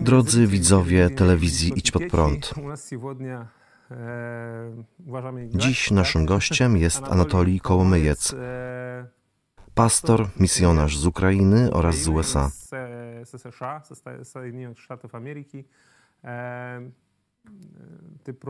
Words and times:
Drodzy 0.00 0.46
widzowie 0.46 1.10
telewizji 1.10 1.72
Idź 1.76 1.90
Pod 1.90 2.02
Prąd. 2.10 2.54
Dziś 5.48 5.90
naszym 5.90 6.26
gościem 6.26 6.76
jest 6.76 7.02
Anatolij 7.04 7.60
Kołomyjec, 7.60 8.34
pastor, 9.74 10.28
misjonarz 10.40 10.98
z 10.98 11.06
Ukrainy 11.06 11.72
oraz 11.72 11.96
z 11.96 12.08
USA. 12.08 12.50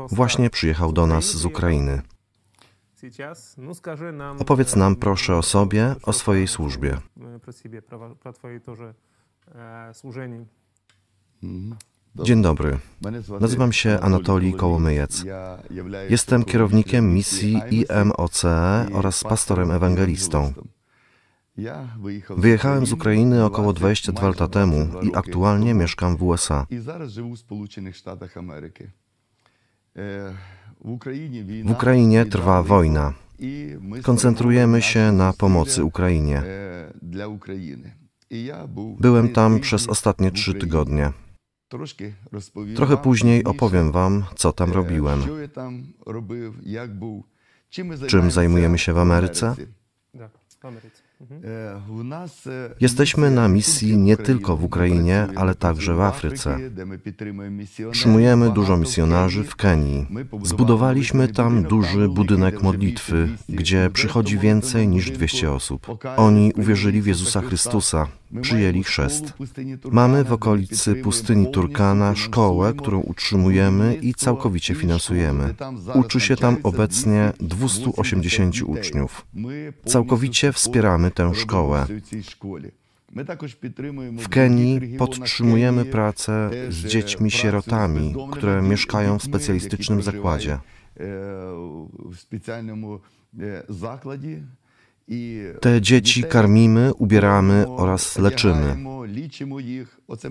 Właśnie 0.09 0.51
przyjechał 0.51 0.93
do 0.93 1.07
nas 1.07 1.25
z 1.25 1.45
Ukrainy. 1.45 2.03
Opowiedz 4.39 4.77
nam 4.77 4.97
proszę 4.97 5.37
o 5.37 5.43
sobie, 5.43 5.95
o 6.03 6.13
swojej 6.13 6.49
służbie. 6.49 6.99
Dzień 12.23 12.43
dobry. 12.43 12.79
Nazywam 13.41 13.73
się 13.73 14.01
Anatolij 14.01 14.53
Kołomyjec. 14.53 15.25
Jestem 16.11 16.45
kierownikiem 16.45 17.15
misji 17.15 17.61
IMOCE 17.71 18.87
oraz 18.93 19.25
pastorem 19.25 19.71
ewangelistą. 19.71 20.53
Wyjechałem 22.37 22.87
z 22.87 22.93
Ukrainy 22.93 23.45
około 23.45 23.73
22 23.73 24.29
lata 24.29 24.49
temu 24.49 24.89
i 25.03 25.15
aktualnie 25.15 25.75
mieszkam 25.75 26.17
w 26.17 26.23
USA. 26.23 26.67
W 31.65 31.71
Ukrainie 31.71 32.27
trwa 32.27 32.63
wojna. 32.63 33.13
Koncentrujemy 34.03 34.83
się 34.83 35.13
na 35.13 35.33
pomocy 35.33 35.85
Ukrainie. 35.85 36.43
Byłem 39.01 39.29
tam 39.29 39.61
przez 39.61 39.89
ostatnie 39.89 40.31
trzy 40.31 40.55
tygodnie. 40.55 41.13
Trochę 42.77 42.97
później 42.97 43.45
opowiem 43.45 43.93
Wam, 43.93 44.25
co 44.37 44.53
tam 44.53 44.73
robiłem. 44.73 45.23
Czym 48.07 48.31
zajmujemy 48.31 48.79
się 48.79 48.93
w 48.93 48.99
Ameryce? 48.99 49.55
Jesteśmy 52.81 53.31
na 53.31 53.49
misji 53.49 53.97
nie 53.97 54.17
tylko 54.17 54.57
w 54.57 54.65
Ukrainie, 54.65 55.27
ale 55.37 55.55
także 55.55 55.95
w 55.95 56.01
Afryce. 56.01 56.59
Przyjmujemy 57.91 58.51
dużo 58.51 58.77
misjonarzy 58.77 59.45
w 59.45 59.57
Kenii. 59.57 60.07
Zbudowaliśmy 60.43 61.29
tam 61.29 61.63
duży 61.63 62.09
budynek 62.09 62.63
modlitwy, 62.63 63.29
gdzie 63.49 63.91
przychodzi 63.93 64.39
więcej 64.39 64.89
niż 64.89 65.11
200 65.11 65.53
osób. 65.53 65.87
Oni 66.17 66.53
uwierzyli 66.57 67.03
w 67.03 67.07
Jezusa 67.07 67.41
Chrystusa, 67.41 68.07
przyjęli 68.41 68.83
chrzest. 68.83 69.33
Mamy 69.91 70.25
w 70.25 70.33
okolicy 70.33 70.95
pustyni 70.95 71.51
Turkana 71.51 72.15
szkołę, 72.15 72.73
którą 72.79 73.01
utrzymujemy 73.01 73.95
i 73.95 74.15
całkowicie 74.15 74.75
finansujemy. 74.75 75.55
Uczy 75.95 76.21
się 76.21 76.37
tam 76.37 76.57
obecnie 76.63 77.33
280 77.41 78.63
uczniów. 78.63 79.27
Całkowicie 79.87 80.53
wspieramy 80.53 81.04
tę 81.11 81.35
szkołę. 81.35 81.87
W 84.19 84.29
Kenii 84.29 84.99
podtrzymujemy 84.99 85.85
pracę 85.85 86.51
z 86.69 86.87
dziećmi 86.87 87.31
sierotami, 87.31 88.15
które 88.33 88.63
mieszkają 88.63 89.19
w 89.19 89.23
specjalistycznym 89.23 90.03
zakładzie. 90.03 90.59
Te 95.61 95.81
dzieci 95.81 96.25
karmimy, 96.25 96.95
ubieramy 96.95 97.67
oraz 97.69 98.19
leczymy. 98.19 98.77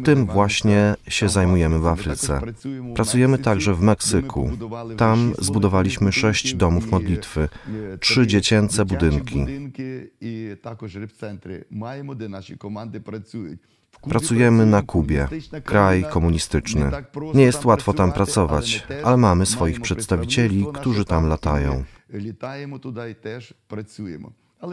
Tym 0.03 0.25
właśnie 0.25 0.95
się 1.07 1.29
zajmujemy 1.29 1.79
w 1.79 1.87
Afryce. 1.87 2.41
Pracujemy 2.95 3.37
także 3.37 3.73
w 3.73 3.81
Meksyku. 3.81 4.49
Tam 4.97 5.33
zbudowaliśmy 5.39 6.11
sześć 6.11 6.55
domów 6.55 6.91
modlitwy, 6.91 7.49
trzy 7.99 8.27
dziecięce 8.27 8.85
budynki. 8.85 9.45
Pracujemy 14.09 14.65
na 14.65 14.81
Kubie, 14.81 15.27
kraj 15.63 16.05
komunistyczny. 16.09 16.91
Nie 17.33 17.43
jest 17.43 17.65
łatwo 17.65 17.93
tam 17.93 18.11
pracować, 18.11 18.87
ale 19.03 19.17
mamy 19.17 19.45
swoich 19.45 19.81
przedstawicieli, 19.81 20.65
którzy 20.73 21.05
tam 21.05 21.27
latają. 21.27 21.83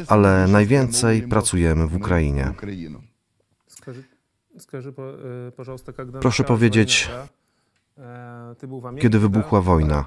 Ale 0.08 0.46
najwięcej 0.46 1.28
pracujemy 1.28 1.86
w 1.86 1.96
Ukrainie. 1.96 2.52
Proszę 6.20 6.44
powiedzieć, 6.44 7.10
kiedy 9.00 9.18
wybuchła 9.18 9.60
wojna, 9.60 10.04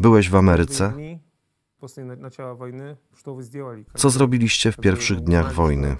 byłeś 0.00 0.30
w 0.30 0.36
Ameryce? 0.36 0.92
Co 3.94 4.10
zrobiliście 4.10 4.72
w 4.72 4.76
pierwszych 4.76 5.20
dniach 5.20 5.52
wojny? 5.52 5.96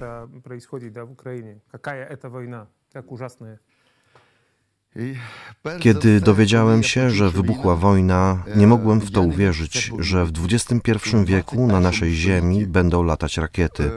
Kiedy 5.80 6.20
dowiedziałem 6.20 6.82
się, 6.82 7.10
że 7.10 7.30
wybuchła 7.30 7.76
wojna, 7.76 8.44
nie 8.56 8.66
mogłem 8.66 9.00
w 9.00 9.10
to 9.10 9.22
uwierzyć, 9.22 9.92
że 9.98 10.24
w 10.24 10.32
XXI 10.44 10.92
wieku 11.24 11.66
na 11.66 11.80
naszej 11.80 12.14
Ziemi 12.14 12.66
będą 12.66 13.02
latać 13.02 13.36
rakiety. 13.36 13.90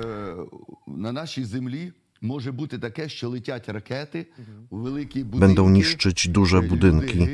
Rakiety, 3.68 4.26
Będą 5.26 5.70
niszczyć 5.70 6.28
duże 6.28 6.62
budynki, 6.62 7.28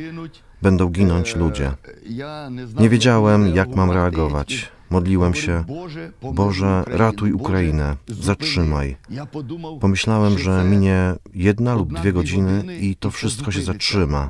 będą 0.61 0.89
ginąć 0.89 1.35
ludzie. 1.35 1.71
Nie 2.79 2.89
wiedziałem, 2.89 3.55
jak 3.55 3.75
mam 3.75 3.91
reagować. 3.91 4.71
Modliłem 4.89 5.33
się, 5.33 5.63
Boże, 6.33 6.83
ratuj 6.87 7.33
Ukrainę, 7.33 7.95
zatrzymaj. 8.07 8.97
Pomyślałem, 9.81 10.39
że 10.39 10.63
minie 10.63 11.15
jedna 11.33 11.75
lub 11.75 11.93
dwie 11.93 12.13
godziny 12.13 12.77
i 12.81 12.95
to 12.95 13.11
wszystko 13.11 13.51
się 13.51 13.61
zatrzyma. 13.61 14.29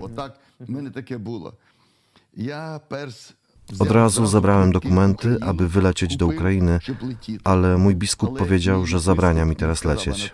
Od 3.79 3.91
razu 3.91 4.27
zabrałem 4.27 4.71
dokumenty, 4.71 5.37
aby 5.41 5.67
wylecieć 5.67 6.17
do 6.17 6.27
Ukrainy, 6.27 6.79
ale 7.43 7.77
mój 7.77 7.95
biskup 7.95 8.37
powiedział, 8.37 8.85
że 8.85 8.99
zabrania 8.99 9.45
mi 9.45 9.55
teraz 9.55 9.85
lecieć. 9.85 10.31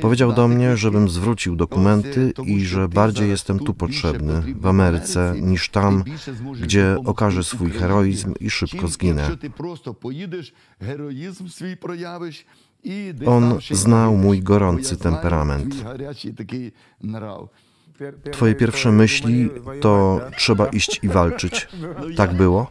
Powiedział 0.00 0.32
do 0.32 0.48
mnie, 0.48 0.76
żebym 0.76 1.08
zwrócił 1.08 1.56
dokumenty 1.56 2.32
i 2.46 2.64
że 2.64 2.88
bardziej 2.88 3.28
jestem 3.28 3.58
tu 3.58 3.74
potrzebny, 3.74 4.42
w 4.60 4.66
Ameryce, 4.66 5.34
niż 5.40 5.68
tam, 5.68 6.04
gdzie 6.62 6.96
okażę 7.04 7.44
swój 7.44 7.70
heroizm 7.70 8.34
i 8.40 8.50
szybko 8.50 8.88
zginę. 8.88 9.30
On 13.26 13.58
znał 13.70 14.16
mój 14.16 14.42
gorący 14.42 14.96
temperament. 14.96 15.74
Twoje 18.32 18.54
pierwsze 18.54 18.92
myśli 18.92 19.50
to 19.80 20.20
trzeba 20.36 20.66
iść 20.66 21.00
i 21.02 21.08
walczyć. 21.08 21.68
Tak 22.16 22.34
było? 22.34 22.70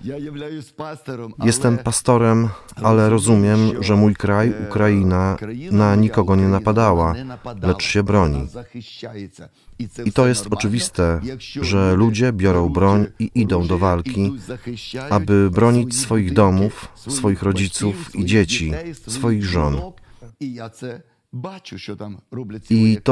Jestem 1.44 1.78
pastorem, 1.78 2.50
ale 2.76 3.10
rozumiem, 3.10 3.84
że 3.84 3.96
mój 3.96 4.16
kraj, 4.16 4.54
Ukraina, 4.70 5.38
na 5.72 5.96
nikogo 5.96 6.36
nie 6.36 6.48
napadała, 6.48 7.14
lecz 7.62 7.84
się 7.84 8.04
broni. 8.04 8.48
I 10.06 10.12
to 10.12 10.28
jest 10.28 10.48
oczywiste, 10.52 11.22
że 11.62 11.96
ludzie 11.96 12.34
biorą 12.34 12.70
broń 12.70 13.06
i 13.20 13.32
idą 13.36 13.68
do 13.68 13.78
walki, 13.78 14.34
aby 15.10 15.50
bronić 15.52 16.00
swoich 16.00 16.34
domów, 16.34 16.88
swoich 16.96 17.44
rodziców 17.44 18.16
i 18.16 18.26
dzieci, 18.26 18.72
swoich 19.08 19.44
żon. 19.44 19.82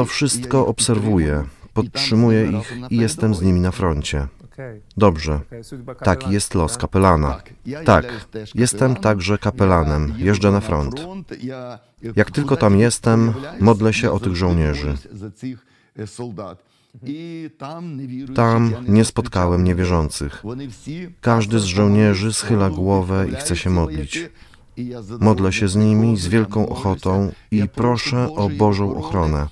Wszystko 0.04 0.66
obserwuję, 0.66 1.44
podtrzymuję 1.74 2.50
ich 2.50 2.90
i 2.90 2.96
jestem 2.96 3.34
z 3.34 3.42
nimi 3.42 3.60
na 3.60 3.70
froncie. 3.70 4.26
Dobrze, 4.96 5.40
taki 6.04 6.30
jest 6.30 6.54
los 6.54 6.76
kapelana. 6.78 7.42
Tak, 7.84 8.28
jestem 8.54 8.96
także 8.96 9.38
kapelanem, 9.38 10.14
jeżdżę 10.18 10.50
na 10.50 10.60
front. 10.60 11.06
Jak 12.16 12.30
tylko 12.30 12.56
tam 12.56 12.78
jestem, 12.78 13.32
modlę 13.60 13.92
się 13.92 14.10
o 14.10 14.20
tych 14.20 14.36
żołnierzy. 14.36 14.94
Tam 18.34 18.74
nie 18.88 19.04
spotkałem 19.04 19.64
niewierzących. 19.64 20.42
Każdy 21.20 21.60
z 21.60 21.64
żołnierzy 21.64 22.32
schyla 22.32 22.70
głowę 22.70 23.26
i 23.32 23.34
chce 23.34 23.56
się 23.56 23.70
modlić. 23.70 24.18
Modlę 25.20 25.52
się 25.52 25.68
z 25.68 25.76
nimi 25.76 26.16
z 26.16 26.26
wielką 26.26 26.68
ochotą 26.68 27.32
i 27.50 27.68
proszę 27.68 28.28
o 28.36 28.48
Bożą 28.48 28.96
ochronę. 28.96 29.48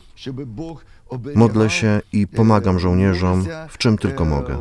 Modlę 1.34 1.70
się 1.70 2.00
i 2.12 2.26
pomagam 2.26 2.78
żołnierzom 2.78 3.44
w 3.68 3.78
czym 3.78 3.98
tylko 3.98 4.24
mogę. 4.24 4.58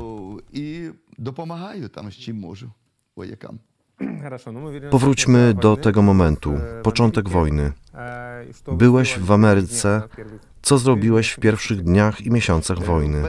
Powróćmy 4.92 5.54
do 5.54 5.78
tego 5.78 6.02
momentu, 6.02 6.54
początek 6.84 7.30
wojny. 7.30 7.72
Byłeś 8.78 9.20
w 9.20 9.32
Ameryce. 9.32 10.02
Co 10.62 10.78
zrobiłeś 10.78 11.30
w 11.30 11.40
pierwszych 11.40 11.84
dniach 11.84 12.22
i 12.22 12.32
miesiącach 12.32 12.84
wojny? 12.84 13.24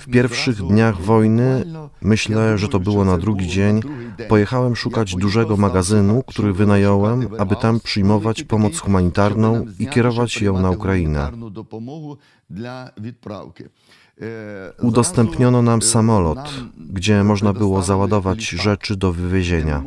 W 0.00 0.06
pierwszych 0.06 0.56
dniach 0.56 1.00
wojny, 1.00 1.64
myślę, 2.00 2.58
że 2.58 2.68
to 2.68 2.80
było 2.80 3.04
na 3.04 3.18
drugi 3.18 3.48
dzień, 3.48 3.80
pojechałem 4.28 4.76
szukać 4.76 5.14
dużego 5.16 5.56
magazynu, 5.56 6.22
który 6.26 6.52
wynająłem, 6.52 7.28
aby 7.38 7.56
tam 7.56 7.80
przyjmować 7.80 8.42
pomoc 8.42 8.78
humanitarną 8.78 9.66
i 9.78 9.86
kierować 9.86 10.42
ją 10.42 10.60
na 10.60 10.70
Ukrainę. 10.70 11.30
Udostępniono 14.82 15.62
nam 15.62 15.82
samolot, 15.82 16.38
gdzie 16.90 17.24
można 17.24 17.52
było 17.52 17.82
załadować 17.82 18.42
rzeczy 18.42 18.96
do 18.96 19.12
wywiezienia. 19.12 19.82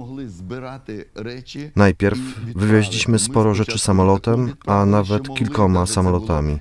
Najpierw 1.75 2.19
wywieźliśmy 2.55 3.19
sporo 3.19 3.53
rzeczy 3.53 3.79
samolotem, 3.79 4.53
a 4.65 4.85
nawet 4.85 5.33
kilkoma 5.33 5.85
samolotami. 5.85 6.59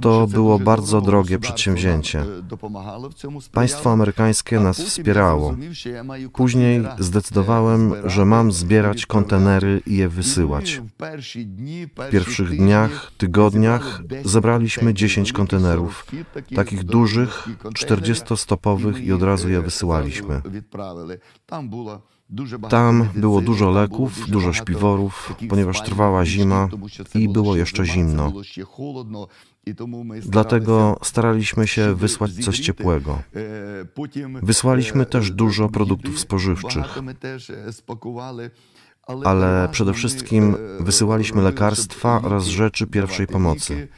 To 0.00 0.26
było 0.26 0.58
bardzo 0.58 1.00
drogie 1.00 1.38
przedsięwzięcie. 1.38 2.24
Państwo 3.52 3.92
amerykańskie 3.92 4.60
nas 4.60 4.82
wspierało. 4.82 5.56
Później 6.32 6.82
zdecydowałem, 6.98 7.92
że 8.04 8.24
mam 8.24 8.52
zbierać 8.52 9.06
kontenery 9.06 9.82
i 9.86 9.96
je 9.96 10.08
wysyłać. 10.08 10.82
W 11.96 12.10
pierwszych 12.10 12.56
dniach, 12.56 13.12
tygodniach 13.18 14.02
zebraliśmy 14.24 14.94
10 14.94 15.32
kontenerów, 15.32 16.06
takich 16.56 16.84
dużych, 16.84 17.48
40-stopowych 17.64 19.04
i 19.04 19.12
od 19.12 19.22
razu 19.22 19.48
je 19.48 19.62
wysyłaliśmy. 19.62 20.42
Tam 22.68 23.08
było 23.14 23.40
dużo 23.40 23.70
leków, 23.70 24.30
dużo 24.30 24.52
śpiworów, 24.52 25.34
ponieważ 25.48 25.82
trwała 25.82 26.24
zima 26.24 26.68
i 27.14 27.28
było 27.28 27.56
jeszcze 27.56 27.84
zimno. 27.84 28.32
Dlatego 30.24 30.98
staraliśmy 31.02 31.66
się 31.66 31.94
wysłać 31.94 32.32
coś 32.32 32.60
ciepłego. 32.60 33.22
Wysłaliśmy 34.42 35.06
też 35.06 35.30
dużo 35.30 35.68
produktów 35.68 36.20
spożywczych, 36.20 36.98
ale 39.24 39.68
przede 39.72 39.92
wszystkim 39.92 40.56
wysyłaliśmy 40.80 41.42
lekarstwa 41.42 42.22
oraz 42.22 42.46
rzeczy 42.46 42.86
pierwszej 42.86 43.26
pomocy. 43.26 43.88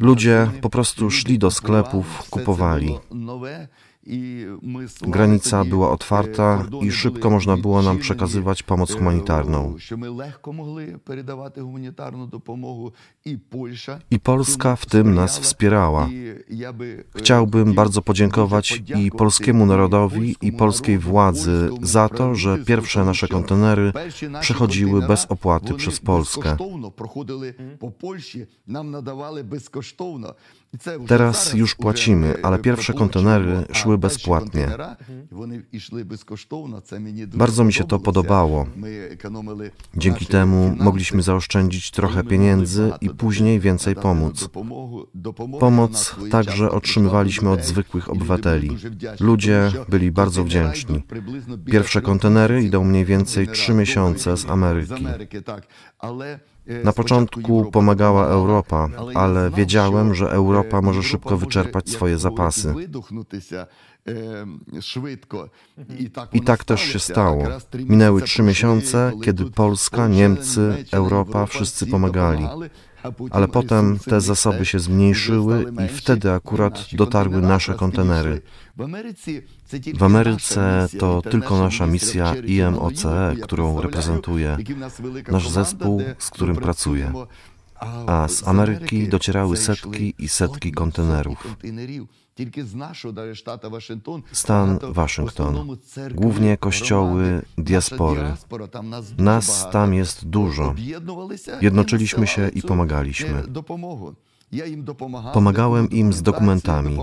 Ludzie 0.00 0.50
po 0.60 0.70
prostu 0.70 1.10
szli 1.10 1.38
do 1.38 1.50
sklepów, 1.50 2.30
kupowali. 2.30 2.98
Granica 5.02 5.64
była 5.64 5.90
otwarta 5.90 6.66
i 6.82 6.92
szybko 6.92 7.30
można 7.30 7.56
było 7.56 7.82
nam 7.82 7.98
przekazywać 7.98 8.62
pomoc 8.62 8.92
humanitarną. 8.92 9.76
I 14.10 14.20
Polska 14.20 14.76
w 14.76 14.86
tym 14.86 15.14
nas 15.14 15.38
wspierała. 15.38 16.08
Chciałbym 17.16 17.74
bardzo 17.74 18.02
podziękować 18.02 18.82
i 18.96 19.10
polskiemu 19.10 19.66
narodowi, 19.66 20.36
i 20.42 20.52
polskiej 20.52 20.98
władzy 20.98 21.70
za 21.82 22.08
to, 22.08 22.34
że 22.34 22.58
pierwsze 22.58 23.04
nasze 23.04 23.28
kontenery 23.28 23.92
przechodziły 24.40 25.06
bez 25.06 25.26
opłaty 25.26 25.74
przez 25.74 26.00
Polskę. 26.00 26.56
Teraz 31.06 31.54
już 31.54 31.74
płacimy, 31.74 32.34
ale 32.42 32.58
pierwsze 32.58 32.92
kontenery 32.92 33.64
szły 33.72 33.98
bezpłatnie. 33.98 34.68
Bardzo 37.26 37.64
mi 37.64 37.72
się 37.72 37.84
to 37.84 37.98
podobało. 37.98 38.66
Dzięki 39.96 40.26
temu 40.26 40.76
mogliśmy 40.80 41.22
zaoszczędzić 41.22 41.90
trochę 41.90 42.24
pieniędzy 42.24 42.92
i 43.00 43.10
później 43.10 43.60
więcej 43.60 43.94
pomóc. 43.94 44.48
Pomoc 45.60 46.16
także 46.30 46.70
otrzymywaliśmy 46.70 47.50
od 47.50 47.64
zwykłych 47.64 48.10
obywateli. 48.10 48.76
Ludzie 49.20 49.72
byli 49.88 50.12
bardzo 50.12 50.44
wdzięczni. 50.44 51.02
Pierwsze 51.64 52.02
kontenery 52.02 52.64
idą 52.64 52.84
mniej 52.84 53.04
więcej 53.04 53.48
trzy 53.48 53.74
miesiące 53.74 54.36
z 54.36 54.46
Ameryki. 54.46 55.06
Na 56.84 56.92
początku 56.92 57.70
pomagała 57.70 58.26
Europa, 58.26 58.88
ale 59.14 59.50
wiedziałem, 59.50 60.14
że 60.14 60.30
Europa 60.30 60.82
może 60.82 61.02
szybko 61.02 61.36
wyczerpać 61.36 61.90
swoje 61.90 62.18
zapasy. 62.18 62.74
I 66.32 66.40
tak 66.40 66.64
też 66.64 66.80
się 66.80 66.98
stało. 66.98 67.44
Minęły 67.74 68.22
trzy 68.22 68.42
miesiące, 68.42 69.12
kiedy 69.24 69.44
Polska, 69.44 70.08
Niemcy, 70.08 70.84
Europa 70.92 71.46
wszyscy 71.46 71.86
pomagali. 71.86 72.46
Ale 73.30 73.48
potem 73.48 73.98
te 73.98 74.20
zasoby 74.20 74.64
się 74.64 74.78
zmniejszyły 74.78 75.72
i 75.84 75.88
wtedy 75.88 76.32
akurat 76.32 76.86
dotarły 76.92 77.42
nasze 77.42 77.74
kontenery. 77.74 78.42
W 79.94 80.02
Ameryce 80.02 80.88
to 80.98 81.22
tylko 81.22 81.58
nasza 81.58 81.86
misja 81.86 82.34
IMOCE, 82.34 83.34
którą 83.42 83.80
reprezentuję, 83.80 84.56
nasz 85.28 85.48
zespół, 85.48 86.02
z 86.18 86.30
którym 86.30 86.56
pracuję. 86.56 87.12
A 88.06 88.28
z 88.28 88.48
Ameryki 88.48 89.08
docierały 89.08 89.56
setki 89.56 90.14
i 90.18 90.28
setki 90.28 90.72
kontenerów. 90.72 91.56
Stan 94.32 94.78
Waszyngton, 94.82 95.76
głównie 96.14 96.56
kościoły 96.56 97.42
diaspory. 97.58 98.32
Nas 99.18 99.70
tam 99.70 99.94
jest 99.94 100.26
dużo. 100.26 100.74
Jednoczyliśmy 101.60 102.26
się 102.26 102.48
i 102.48 102.62
pomagaliśmy. 102.62 103.42
Pomagałem 105.32 105.90
im 105.90 106.12
z 106.12 106.22
dokumentami. 106.22 106.98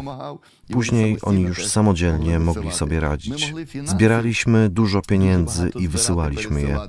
Później 0.72 1.18
oni 1.22 1.42
już 1.42 1.68
samodzielnie 1.68 2.40
mogli 2.40 2.72
sobie 2.72 3.00
radzić. 3.00 3.54
Zbieraliśmy 3.86 4.70
dużo 4.70 5.02
pieniędzy 5.02 5.72
i 5.80 5.88
wysyłaliśmy 5.88 6.62
je. 6.62 6.80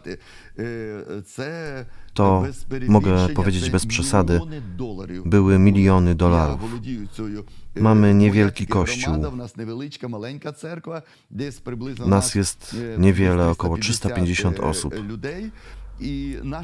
To, 2.14 2.44
mogę 2.88 3.28
powiedzieć 3.28 3.70
bez 3.70 3.86
przesady, 3.86 4.40
były 5.24 5.58
miliony 5.58 6.14
dolarów. 6.14 6.60
Mamy 7.76 8.14
niewielki 8.14 8.66
kościół. 8.66 9.14
Nas 12.06 12.34
jest 12.34 12.76
niewiele, 12.98 13.48
około 13.48 13.78
350 13.78 14.60
osób. 14.60 14.94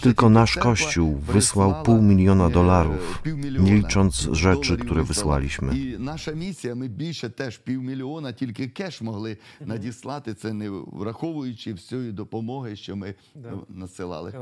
Tylko 0.02 0.30
nasz 0.30 0.56
Kościół 0.56 1.16
wysłał 1.16 1.84
pół 1.84 2.02
miliona 2.02 2.50
dolarów, 2.50 3.24
nie 3.60 3.76
licząc 3.76 4.30
rzeczy, 4.32 4.78
które 4.78 5.04
wysłaliśmy. 5.04 5.78
I 5.78 6.00
nasza 6.00 6.32
misja, 6.32 6.76
my 6.76 6.90
більше 6.90 7.30
теж 7.30 7.58
півмільйона, 7.58 8.32
тільки 8.32 8.68
кеш 8.68 9.02
могли 9.02 9.38
надіслати, 9.66 10.34
це 10.34 10.54
не 10.54 10.70
враховуючи 10.70 11.74
всієї 11.74 12.12
допомоги, 12.12 12.76
що 12.76 12.96
ми 12.96 13.14
насилали. 13.70 14.34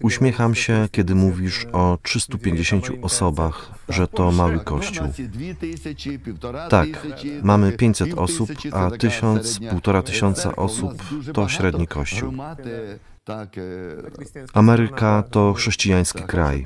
Uśmiecham 0.00 0.54
się, 0.54 0.88
kiedy 0.90 1.14
mówisz 1.14 1.66
o 1.72 1.98
350 2.02 2.90
osobach, 3.02 3.70
że 3.88 4.06
to 4.06 4.32
mały 4.32 4.60
kościół. 4.60 5.06
Tak, 6.70 6.88
mamy 7.42 7.72
500 7.72 8.14
osób, 8.14 8.50
a 8.72 8.90
1000, 8.90 9.58
półtora 9.70 10.02
tysiąca 10.02 10.56
osób 10.56 11.02
to 11.32 11.48
średni 11.48 11.86
kościół. 11.86 12.32
Ameryka 14.53 15.23
to 15.31 15.53
chrześcijański 15.53 16.23
kraj. 16.23 16.65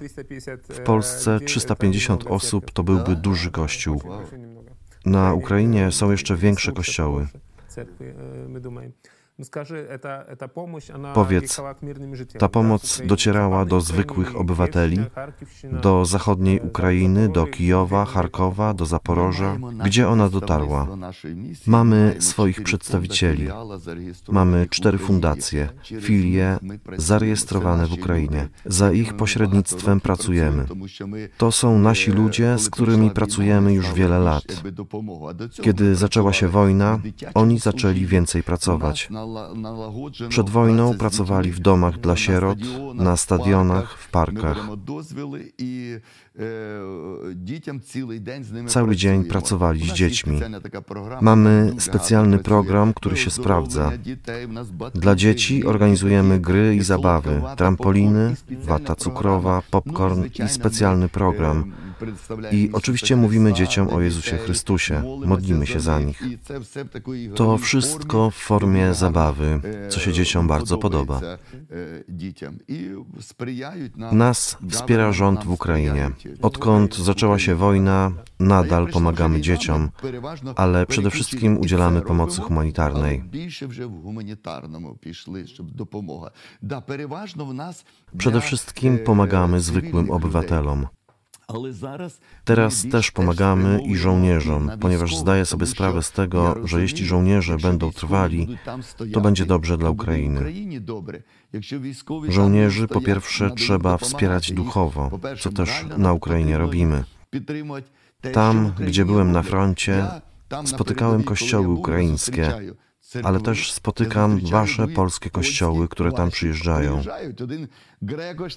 W 0.69 0.79
Polsce 0.79 1.39
350 1.39 2.23
osób 2.27 2.71
to 2.71 2.83
byłby 2.83 3.15
duży 3.15 3.51
kościół. 3.51 4.01
Na 5.05 5.33
Ukrainie 5.33 5.91
są 5.91 6.11
jeszcze 6.11 6.35
większe 6.35 6.71
kościoły. 6.71 7.27
Powiedz, 11.13 11.61
ta 12.39 12.49
pomoc 12.49 13.01
docierała 13.05 13.65
do 13.65 13.81
zwykłych 13.81 14.35
obywateli, 14.35 14.97
do 15.81 16.05
zachodniej 16.05 16.59
Ukrainy, 16.61 17.29
do 17.29 17.45
Kijowa, 17.45 18.05
Charkowa, 18.05 18.73
do 18.73 18.85
Zaporoża. 18.85 19.57
Gdzie 19.85 20.09
ona 20.09 20.29
dotarła? 20.29 20.87
Mamy 21.67 22.15
swoich 22.19 22.63
przedstawicieli. 22.63 23.47
Mamy 24.29 24.67
cztery 24.69 24.97
fundacje, 24.97 25.69
filie 26.01 26.57
zarejestrowane 26.97 27.85
w 27.85 27.93
Ukrainie. 27.93 28.47
Za 28.65 28.91
ich 28.91 29.13
pośrednictwem 29.17 30.01
pracujemy. 30.01 30.65
To 31.37 31.51
są 31.51 31.79
nasi 31.79 32.11
ludzie, 32.11 32.57
z 32.57 32.69
którymi 32.69 33.11
pracujemy 33.11 33.73
już 33.73 33.93
wiele 33.93 34.19
lat. 34.19 34.63
Kiedy 35.61 35.95
zaczęła 35.95 36.33
się 36.33 36.47
wojna, 36.47 36.99
oni 37.33 37.59
zaczęli 37.59 38.05
więcej 38.05 38.43
pracować. 38.43 39.09
Przed 40.29 40.49
wojną 40.49 40.97
pracowali 40.97 41.51
w 41.51 41.59
domach 41.59 41.99
dla 41.99 42.15
sierot, 42.15 42.59
na 42.93 43.17
stadionach, 43.17 43.97
w 43.97 44.11
parkach. 44.11 44.67
Cały 48.67 48.95
dzień 48.95 49.23
pracowali 49.23 49.89
z 49.89 49.93
dziećmi. 49.93 50.39
Mamy 51.21 51.75
specjalny 51.79 52.39
program, 52.39 52.93
który 52.93 53.17
się 53.17 53.31
sprawdza. 53.31 53.91
Dla 54.93 55.15
dzieci 55.15 55.65
organizujemy 55.65 56.39
gry 56.39 56.75
i 56.75 56.81
zabawy, 56.81 57.41
trampoliny, 57.57 58.35
wata 58.63 58.95
cukrowa, 58.95 59.61
popcorn 59.71 60.23
i 60.45 60.49
specjalny 60.49 61.09
program. 61.09 61.73
I 62.51 62.69
oczywiście 62.73 63.15
mówimy 63.15 63.53
dzieciom 63.53 63.87
o 63.87 64.01
Jezusie 64.01 64.37
Chrystusie, 64.37 65.03
modlimy 65.25 65.67
się 65.67 65.79
za 65.79 65.99
nich. 65.99 66.23
To 67.35 67.57
wszystko 67.57 68.29
w 68.29 68.35
formie 68.35 68.93
zabawy, 68.93 69.61
co 69.89 69.99
się 69.99 70.13
dzieciom 70.13 70.47
bardzo 70.47 70.77
podoba. 70.77 71.21
Nas 74.11 74.57
wspiera 74.69 75.11
rząd 75.11 75.43
w 75.43 75.51
Ukrainie. 75.51 76.11
Odkąd 76.41 76.95
zaczęła 76.95 77.39
się 77.39 77.55
wojna, 77.55 78.11
nadal 78.39 78.87
pomagamy 78.87 79.41
dzieciom, 79.41 79.89
ale 80.55 80.85
przede 80.85 81.11
wszystkim 81.11 81.57
udzielamy 81.57 82.01
pomocy 82.01 82.41
humanitarnej. 82.41 83.23
Przede 88.17 88.41
wszystkim 88.41 88.99
pomagamy 88.99 89.59
zwykłym 89.59 90.11
obywatelom. 90.11 90.87
Teraz 92.43 92.85
też 92.91 93.11
pomagamy 93.11 93.81
i 93.81 93.95
żołnierzom, 93.95 94.71
ponieważ 94.79 95.15
zdaję 95.15 95.45
sobie 95.45 95.65
sprawę 95.65 96.03
z 96.03 96.11
tego, 96.11 96.55
że 96.67 96.81
jeśli 96.81 97.05
żołnierze 97.05 97.57
będą 97.57 97.91
trwali, 97.91 98.57
to 99.13 99.21
będzie 99.21 99.45
dobrze 99.45 99.77
dla 99.77 99.89
Ukrainy. 99.89 100.53
Żołnierzy 102.29 102.87
po 102.87 103.01
pierwsze 103.01 103.51
trzeba 103.51 103.97
wspierać 103.97 104.51
duchowo, 104.51 105.19
co 105.39 105.51
też 105.51 105.85
na 105.97 106.13
Ukrainie 106.13 106.57
robimy. 106.57 107.03
Tam, 108.33 108.73
gdzie 108.79 109.05
byłem 109.05 109.31
na 109.31 109.43
froncie, 109.43 110.05
spotykałem 110.65 111.23
kościoły 111.23 111.67
ukraińskie, 111.67 112.53
ale 113.23 113.39
też 113.39 113.71
spotykam 113.71 114.39
wasze 114.51 114.87
polskie 114.87 115.29
kościoły, 115.29 115.87
które 115.87 116.11
tam 116.11 116.29
przyjeżdżają. 116.29 117.01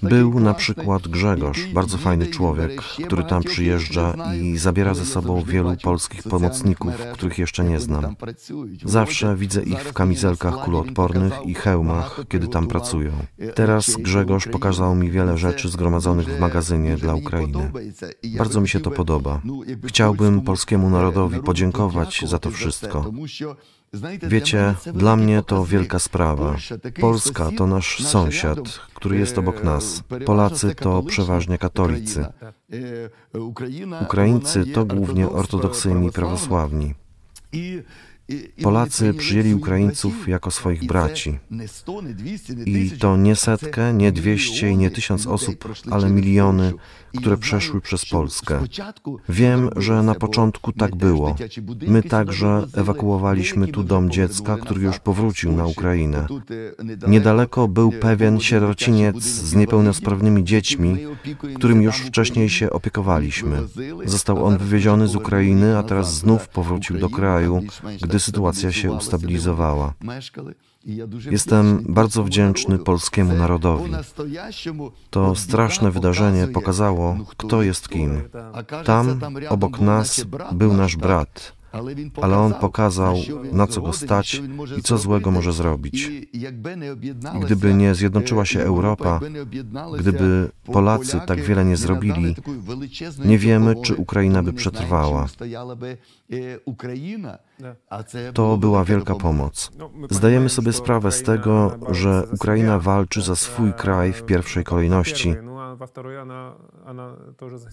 Był 0.03 0.39
na 0.39 0.53
przykład 0.53 1.07
Grzegorz, 1.07 1.67
bardzo 1.73 1.97
fajny 1.97 2.27
człowiek, 2.27 2.81
który 2.81 3.23
tam 3.23 3.43
przyjeżdża 3.43 4.15
i 4.41 4.57
zabiera 4.57 4.93
ze 4.93 5.05
sobą 5.05 5.43
wielu 5.43 5.75
polskich 5.83 6.23
pomocników, 6.23 6.93
których 7.13 7.37
jeszcze 7.37 7.63
nie 7.63 7.79
znam. 7.79 8.15
Zawsze 8.85 9.35
widzę 9.35 9.63
ich 9.63 9.79
w 9.79 9.93
kamizelkach 9.93 10.55
kuloodpornych 10.55 11.33
i 11.45 11.53
hełmach, 11.53 12.21
kiedy 12.29 12.47
tam 12.47 12.67
pracują. 12.67 13.11
Teraz 13.55 13.95
Grzegorz 13.95 14.47
pokazał 14.47 14.95
mi 14.95 15.11
wiele 15.11 15.37
rzeczy 15.37 15.69
zgromadzonych 15.69 16.27
w 16.27 16.39
magazynie 16.39 16.97
dla 16.97 17.15
Ukrainy. 17.15 17.71
Bardzo 18.37 18.61
mi 18.61 18.69
się 18.69 18.79
to 18.79 18.91
podoba. 18.91 19.41
Chciałbym 19.85 20.41
polskiemu 20.41 20.89
narodowi 20.89 21.39
podziękować 21.39 22.23
za 22.25 22.39
to 22.39 22.51
wszystko. 22.51 23.11
Wiecie, 24.27 24.75
dla 24.93 25.15
mnie 25.15 25.43
to 25.43 25.65
wielka 25.65 25.99
sprawa. 25.99 26.55
Polska 27.01 27.49
to 27.57 27.67
nasz 27.67 28.03
sąsiad, 28.03 28.59
który 28.93 29.17
jest 29.17 29.37
obok 29.37 29.63
nas. 29.63 30.03
Polacy 30.25 30.75
to 30.75 31.03
przeważnie 31.03 31.57
katolicy. 31.57 32.25
Ukraińcy 34.01 34.65
to 34.65 34.85
głównie 34.85 35.29
ortodoksyjni 35.29 36.11
prawosławni. 36.11 36.93
Polacy 38.63 39.13
przyjęli 39.13 39.53
Ukraińców 39.53 40.27
jako 40.27 40.51
swoich 40.51 40.85
braci. 40.85 41.39
I 42.65 42.91
to 42.91 43.17
nie 43.17 43.35
setkę, 43.35 43.93
nie 43.93 44.11
dwieście 44.11 44.69
i 44.69 44.77
nie 44.77 44.91
tysiąc 44.91 45.27
osób, 45.27 45.69
ale 45.91 46.09
miliony, 46.09 46.73
które 47.17 47.37
przeszły 47.37 47.81
przez 47.81 48.05
Polskę. 48.05 48.59
Wiem, 49.29 49.69
że 49.75 50.03
na 50.03 50.15
początku 50.15 50.71
tak 50.71 50.95
było. 50.95 51.35
My 51.87 52.03
także 52.03 52.67
ewakuowaliśmy 52.73 53.67
tu 53.67 53.83
dom 53.83 54.09
dziecka, 54.09 54.57
który 54.57 54.81
już 54.81 54.99
powrócił 54.99 55.51
na 55.51 55.65
Ukrainę. 55.65 56.27
Niedaleko 57.07 57.67
był 57.67 57.91
pewien 57.91 58.39
sierociniec 58.39 59.23
z 59.23 59.55
niepełnosprawnymi 59.55 60.43
dziećmi, 60.43 60.97
którym 61.55 61.81
już 61.81 61.97
wcześniej 61.97 62.49
się 62.49 62.69
opiekowaliśmy. 62.69 63.57
Został 64.05 64.45
on 64.45 64.57
wywieziony 64.57 65.07
z 65.07 65.15
Ukrainy, 65.15 65.77
a 65.77 65.83
teraz 65.83 66.15
znów 66.15 66.47
powrócił 66.47 66.97
do 66.97 67.09
kraju, 67.09 67.61
gdy 68.01 68.19
sytuacja 68.23 68.71
się 68.71 68.91
ustabilizowała. 68.91 69.93
Jestem 71.31 71.85
bardzo 71.89 72.23
wdzięczny 72.23 72.79
polskiemu 72.79 73.33
narodowi. 73.35 73.91
To 75.09 75.35
straszne 75.35 75.91
wydarzenie 75.91 76.47
pokazało, 76.47 77.17
kto 77.37 77.63
jest 77.63 77.89
kim. 77.89 78.21
Tam, 78.85 79.19
obok 79.49 79.79
nas, 79.79 80.25
był 80.51 80.73
nasz 80.73 80.95
brat, 80.95 81.62
ale 82.21 82.37
on 82.37 82.53
pokazał, 82.53 83.15
na 83.51 83.67
co 83.67 83.81
go 83.81 83.93
stać 83.93 84.41
i 84.77 84.81
co 84.81 84.97
złego 84.97 85.31
może 85.31 85.53
zrobić. 85.53 86.11
Gdyby 87.45 87.73
nie 87.73 87.95
zjednoczyła 87.95 88.45
się 88.45 88.59
Europa, 88.59 89.19
gdyby 89.99 90.49
Polacy 90.65 91.21
tak 91.27 91.41
wiele 91.41 91.65
nie 91.65 91.77
zrobili, 91.77 92.35
nie 93.25 93.37
wiemy, 93.37 93.75
czy 93.75 93.95
Ukraina 93.95 94.43
by 94.43 94.53
przetrwała. 94.53 95.27
To 98.33 98.57
była 98.57 98.83
wielka 98.83 99.15
pomoc. 99.15 99.71
Zdajemy 100.09 100.49
sobie 100.49 100.73
sprawę 100.73 101.11
z 101.11 101.23
tego, 101.23 101.77
że 101.91 102.23
Ukraina 102.33 102.79
walczy 102.79 103.21
za 103.21 103.35
swój 103.35 103.73
kraj 103.73 104.13
w 104.13 104.23
pierwszej 104.23 104.63
kolejności, 104.63 105.35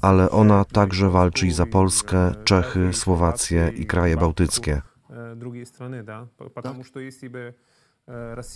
ale 0.03 0.31
ona 0.31 0.65
także 0.65 1.11
walczy 1.11 1.47
i 1.47 1.53
za 1.53 1.67
Polskę, 1.67 2.33
Czechy, 2.45 2.93
Słowację 2.93 3.73
i 3.77 3.87
kraje 3.87 4.17
bałtyckie. 4.17 4.83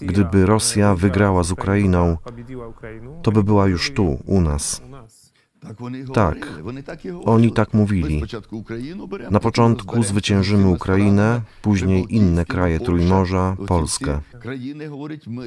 Gdyby 0.01 0.47
Rosja 0.47 0.95
wygrała 0.95 1.43
z 1.43 1.53
Ukrainą, 1.53 2.17
to 3.23 3.33
by 3.33 3.45
była 3.45 3.67
już 3.67 3.95
tu, 3.95 4.19
u 4.27 4.41
nas. 4.41 4.83
Tak, 6.13 6.49
oni 7.25 7.53
tak 7.53 7.75
mówili. 7.75 8.23
Na 9.31 9.41
początku 9.41 10.03
zwyciężymy 10.03 10.69
Ukrainę, 10.69 11.41
później 11.63 12.17
inne 12.17 12.45
kraje 12.45 12.81
Trójmorza, 12.81 13.57
Polskę. 13.67 14.21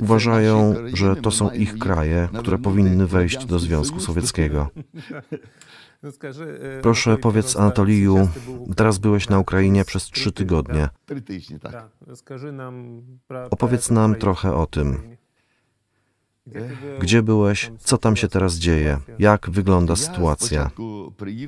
Uważają, 0.01 0.75
że 0.93 1.15
to 1.15 1.31
są 1.31 1.51
ich 1.51 1.77
kraje, 1.77 2.29
które 2.39 2.57
powinny 2.57 3.07
wejść 3.07 3.45
do 3.45 3.59
Związku 3.59 3.99
Sowieckiego. 3.99 4.69
Proszę 6.81 7.17
powiedz 7.17 7.55
Anatoliju, 7.55 8.29
teraz 8.75 8.97
byłeś 8.97 9.29
na 9.29 9.39
Ukrainie 9.39 9.85
przez 9.85 10.03
trzy 10.03 10.31
tygodnie. 10.31 10.89
Opowiedz 13.49 13.91
nam 13.91 14.15
trochę 14.15 14.55
o 14.55 14.65
tym. 14.65 15.16
Gdzie 16.99 17.23
byłeś? 17.23 17.71
Co 17.79 17.97
tam 17.97 18.15
się 18.15 18.27
teraz 18.27 18.55
dzieje? 18.55 18.97
Jak 19.19 19.49
wygląda 19.49 19.95
sytuacja? 19.95 20.71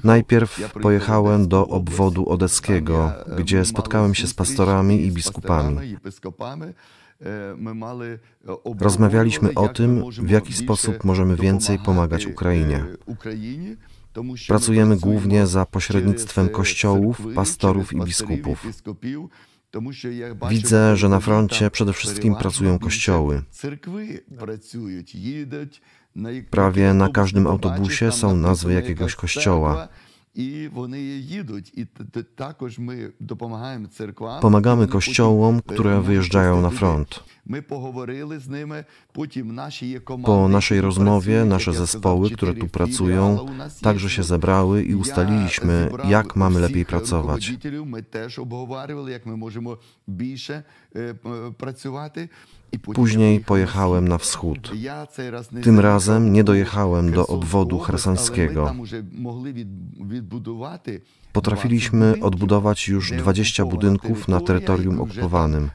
Najpierw 0.04 0.74
pojechałem 0.82 1.48
do 1.48 1.68
obwodu 1.68 2.30
odeskiego, 2.30 3.12
gdzie 3.38 3.66
spotkałem 3.66 4.16
się 4.16 4.28
z 4.28 4.34
pastorami 4.34 5.06
i 5.06 5.12
biskupami. 5.12 5.98
Rozmawialiśmy 8.80 9.54
o 9.54 9.68
tym, 9.68 10.04
w 10.12 10.30
jaki 10.30 10.54
sposób 10.54 11.04
możemy 11.04 11.36
więcej 11.36 11.80
pomagać 11.80 12.26
Ukrainie. 12.26 12.86
Pracujemy 14.48 14.98
głównie 14.98 15.48
za 15.48 15.66
pośrednictwem 15.66 16.50
kościołów, 16.50 17.22
pastorów 17.36 17.94
i 17.94 17.98
biskupów. 17.98 18.66
Widzę, 20.50 20.98
że 20.98 21.10
na 21.10 21.20
froncie 21.20 21.72
przede 21.72 21.94
wszystkim 21.94 22.36
pracują 22.36 22.80
kościoły. 22.80 23.44
Prawie 26.50 26.94
na 26.94 27.10
każdym 27.10 27.48
autobusie 27.48 28.12
są 28.12 28.36
nazwy 28.36 28.74
jakiegoś 28.74 29.16
kościoła 29.16 29.88
Pomagamy 34.41 34.89
kościołom, 34.89 35.61
które 35.67 36.03
wyjeżdżają 36.03 36.61
na 36.61 36.71
front. 36.71 37.25
Po 40.25 40.49
naszej 40.49 40.81
rozmowie 40.81 41.45
nasze 41.45 41.73
zespoły, 41.73 42.31
które 42.31 42.55
tu 42.55 42.69
pracują, 42.69 43.47
także 43.83 44.11
się 44.11 44.23
zebrały 44.23 44.85
i 44.85 44.95
ustaliliśmy, 44.95 45.91
jak 46.09 46.37
mamy 46.37 46.61
lepiej 46.61 46.87
pracować. 46.87 47.53
My 47.87 48.03
też 48.03 48.39
обговорювали, 48.39 49.13
як 49.13 49.27
ми 49.27 49.37
можемо 49.37 49.79
більше 50.09 50.63
працювати. 51.57 52.29
Później 52.94 53.40
pojechałem 53.40 54.08
na 54.08 54.18
wschód. 54.18 54.72
Tym 55.64 55.80
razem 55.80 56.34
nie 56.34 56.44
dojechałem 56.44 57.12
do 57.12 57.28
obwodu 57.28 57.80
chersońskiego. 57.80 58.76
Potrafiliśmy 61.34 62.16
odbudować 62.22 62.88
już 62.88 63.12
20 63.12 63.66
budynków 63.66 64.28
na 64.28 64.42
terytorium 64.42 65.02
okupowanym. 65.02 65.70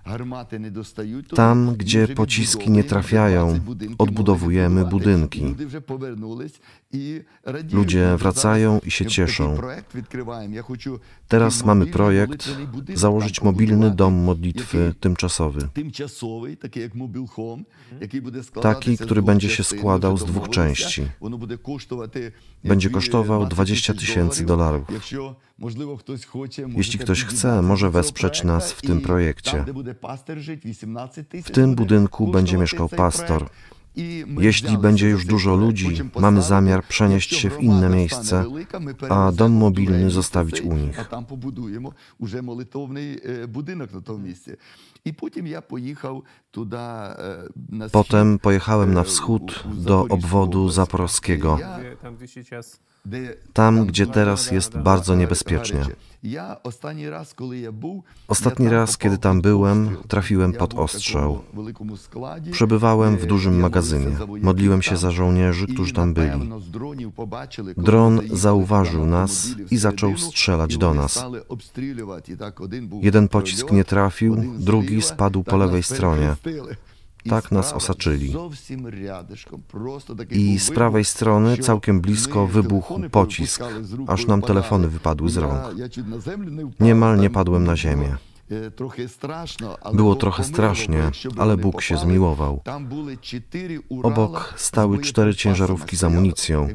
Tam, 1.34 1.76
gdzie 1.76 2.08
pociski 2.08 2.70
nie 2.70 2.84
trafiają, 2.84 3.60
odbudowujemy 3.98 4.84
budynki. 4.84 5.54
Ludzie 7.72 8.16
wracają 8.16 8.80
i 8.86 8.90
się 8.90 9.06
cieszą. 9.06 9.56
Teraz 11.28 11.64
mamy 11.64 11.86
projekt 11.86 12.50
założyć 12.94 13.42
mobilny 13.42 13.90
dom 13.90 14.14
modlitwy 14.14 14.94
tymczasowy. 15.00 15.68
Taki, 18.62 18.98
który 18.98 19.22
będzie 19.22 19.48
się 19.48 19.64
składał 19.64 20.16
z 20.16 20.24
dwóch 20.24 20.48
części. 20.48 21.02
Będzie 22.64 22.90
kosztował 22.90 23.46
20 23.46 23.94
tysięcy 23.94 24.46
dolarów. 24.46 24.86
Jeśli 26.76 26.98
ktoś 26.98 27.24
chce, 27.24 27.62
może 27.62 27.90
wesprzeć 27.90 28.44
nas 28.44 28.72
w 28.72 28.82
tym 28.82 29.00
projekcie. 29.00 29.64
W 31.44 31.50
tym 31.50 31.74
budynku 31.74 32.28
będzie 32.28 32.58
mieszkał 32.58 32.88
pastor. 32.88 33.48
Jeśli 34.38 34.78
będzie 34.78 35.08
już 35.08 35.24
dużo 35.24 35.54
ludzi, 35.54 36.00
mamy 36.20 36.42
zamiar 36.42 36.84
przenieść 36.84 37.36
się 37.36 37.50
w 37.50 37.60
inne 37.60 37.88
miejsce, 37.88 38.44
a 39.08 39.32
dom 39.32 39.52
mobilny 39.52 40.10
zostawić 40.10 40.60
u 40.60 40.74
nich. 40.74 41.08
Budynek 43.48 43.90
na. 43.90 44.56
Potem 47.92 48.38
pojechałem 48.38 48.94
na 48.94 49.02
wschód 49.02 49.64
do 49.74 50.06
obwodu 50.08 50.70
zaporowskiego, 50.70 51.58
tam 53.52 53.86
gdzie 53.86 54.06
teraz 54.06 54.50
jest 54.50 54.78
bardzo 54.78 55.14
niebezpiecznie. 55.14 55.86
Ostatni 58.28 58.68
raz, 58.68 58.98
kiedy 58.98 59.18
tam 59.18 59.40
byłem, 59.40 59.96
trafiłem 60.08 60.52
pod 60.52 60.74
ostrzał. 60.74 61.42
Przebywałem 62.52 63.16
w 63.16 63.26
dużym 63.26 63.60
magazynie. 63.60 64.16
Modliłem 64.42 64.82
się 64.82 64.96
za 64.96 65.10
żołnierzy, 65.10 65.66
którzy 65.66 65.92
tam 65.92 66.14
byli. 66.14 66.50
Dron 67.76 68.20
zauważył 68.32 69.06
nas 69.06 69.48
i 69.70 69.76
zaczął 69.76 70.16
strzelać 70.16 70.76
do 70.76 70.94
nas. 70.94 71.24
Jeden 73.02 73.28
pocisk 73.28 73.72
nie 73.72 73.84
trafił, 73.84 74.36
drugi 74.58 75.02
spadł 75.02 75.44
po 75.44 75.56
lewej 75.56 75.82
stronie 75.82 76.36
tak 77.28 77.52
nas 77.52 77.72
osaczyli. 77.72 78.34
I 80.30 80.58
z 80.58 80.70
prawej 80.70 81.04
strony, 81.04 81.58
całkiem 81.58 82.00
blisko, 82.00 82.46
wybuchł 82.46 83.00
pocisk, 83.10 83.62
aż 84.06 84.26
nam 84.26 84.42
telefony 84.42 84.88
wypadły 84.88 85.30
z 85.30 85.36
rąk. 85.36 85.60
Niemal 86.80 87.18
nie 87.18 87.30
padłem 87.30 87.64
na 87.64 87.76
ziemię. 87.76 88.16
Było 89.94 90.14
trochę 90.14 90.44
strasznie, 90.44 91.10
ale 91.36 91.56
Bóg 91.56 91.82
się 91.82 91.96
zmiłował. 91.96 92.62
Obok 94.02 94.54
stały 94.56 94.98
cztery 94.98 95.34
ciężarówki 95.34 95.96
z 95.96 96.04
amunicją. 96.04 96.68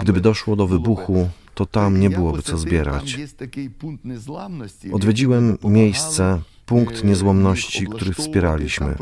Gdyby 0.00 0.20
doszło 0.20 0.56
do 0.56 0.66
wybuchu, 0.66 1.28
to 1.54 1.66
tam 1.66 2.00
nie 2.00 2.10
byłoby 2.10 2.42
co 2.42 2.58
zbierać. 2.58 3.18
Odwiedziłem 4.92 5.58
miejsce, 5.64 6.40
punkt 6.70 7.04
niezłomności, 7.04 7.86
który 7.86 8.12
wspieraliśmy. 8.12 8.94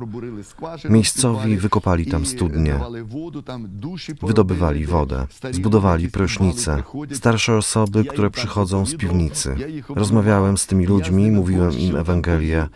Miejscowi 0.91 1.57
wykopali 1.57 2.07
tam 2.07 2.27
studnie, 2.27 2.81
wydobywali 4.23 4.87
wodę, 4.87 5.27
zbudowali 5.51 6.11
prysznice. 6.11 6.83
Starsze 7.13 7.57
osoby, 7.57 8.05
które 8.05 8.31
przychodzą 8.31 8.87
z 8.87 8.95
piwnicy. 8.95 9.57
Rozmawiałem 9.89 10.59
z 10.59 10.67
tymi 10.67 10.87
ludźmi, 10.87 11.31
mówiłem 11.31 11.79
im 11.79 11.97
Ewangelię, 11.97 12.69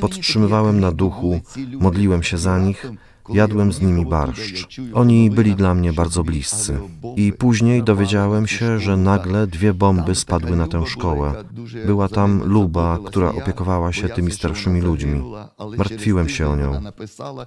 podtrzymywałem 0.00 0.80
na 0.80 0.92
duchu, 0.92 1.40
modliłem 1.80 2.22
się 2.22 2.38
za 2.38 2.58
nich 2.58 2.86
Jadłem 3.32 3.72
z 3.72 3.80
nimi 3.80 4.06
barszcz. 4.06 4.80
Oni 4.94 5.30
byli 5.30 5.54
dla 5.54 5.74
mnie 5.74 5.92
bardzo 5.92 6.24
bliscy. 6.24 6.78
I 7.16 7.32
później 7.32 7.82
dowiedziałem 7.82 8.46
się, 8.46 8.78
że 8.78 8.96
nagle 8.96 9.46
dwie 9.46 9.74
bomby 9.74 10.14
spadły 10.14 10.56
na 10.56 10.66
tę 10.66 10.86
szkołę. 10.86 11.44
Była 11.86 12.08
tam 12.08 12.42
Luba, 12.44 12.98
która 13.06 13.28
opiekowała 13.30 13.92
się 13.92 14.08
tymi 14.08 14.32
starszymi 14.32 14.80
ludźmi. 14.80 15.22
Martwiłem 15.76 16.28
się 16.28 16.48
o 16.48 16.56
nią. 16.56 16.80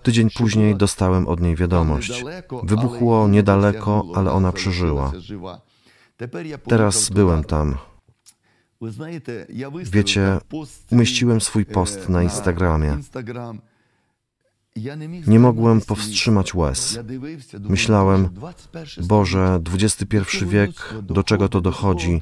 Tydzień 0.04 0.30
później 0.38 0.76
dostałem 0.76 1.28
od 1.28 1.42
niej 1.42 1.56
wiadomość. 1.56 2.24
Wybuchło 2.64 3.28
niedaleko, 3.28 4.06
ale 4.16 4.32
ona 4.32 4.52
przeżyła. 4.52 5.12
Teraz 6.68 7.10
byłem 7.10 7.44
tam. 7.44 7.78
Wiecie, 9.92 10.38
umieściłem 10.92 11.42
swój 11.42 11.66
post 11.66 12.10
na 12.10 12.24
Instagramie. 12.24 12.98
Nie 15.28 15.40
mogłem 15.40 15.82
powstrzymać 15.82 16.54
łez. 16.54 17.00
Myślałem, 17.60 18.30
Boże, 19.08 19.60
XXI 19.74 20.46
wiek, 20.46 20.94
do 21.02 21.24
czego 21.24 21.50
to 21.50 21.62
dochodzi? 21.62 22.20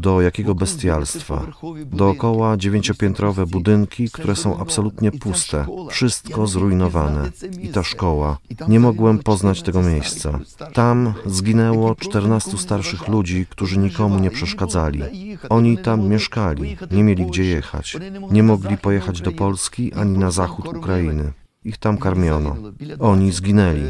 Do 0.00 0.20
jakiego 0.20 0.54
bestialstwa? 0.54 1.46
Dookoła 1.86 2.56
dziewięciopiętrowe 2.56 3.46
budynki, 3.46 4.10
które 4.10 4.36
są 4.36 4.58
absolutnie 4.58 5.12
puste, 5.12 5.66
wszystko 5.90 6.46
zrujnowane. 6.46 7.30
I 7.62 7.68
ta 7.68 7.82
szkoła. 7.82 8.38
Nie 8.68 8.80
mogłem 8.80 9.18
poznać 9.18 9.62
tego 9.62 9.82
miejsca. 9.82 10.40
Tam 10.72 11.14
zginęło 11.26 11.94
14 11.94 12.58
starszych 12.58 13.08
ludzi, 13.08 13.46
którzy 13.50 13.78
nikomu 13.78 14.18
nie 14.18 14.30
przeszkadzali. 14.30 15.00
Oni 15.48 15.78
tam 15.78 16.08
mieszkali, 16.08 16.76
nie 16.90 17.04
mieli 17.04 17.26
gdzie 17.26 17.44
jechać. 17.44 17.96
Nie 18.30 18.42
mogli 18.42 18.78
pojechać 18.78 19.20
do 19.20 19.32
Polski 19.32 19.92
ani 19.92 20.18
na 20.18 20.30
zachód 20.30 20.66
Ukrainy. 20.66 21.43
Ich 21.64 21.78
tam 21.78 21.98
karmiono. 21.98 22.56
Oni 22.98 23.32
zginęli. 23.32 23.82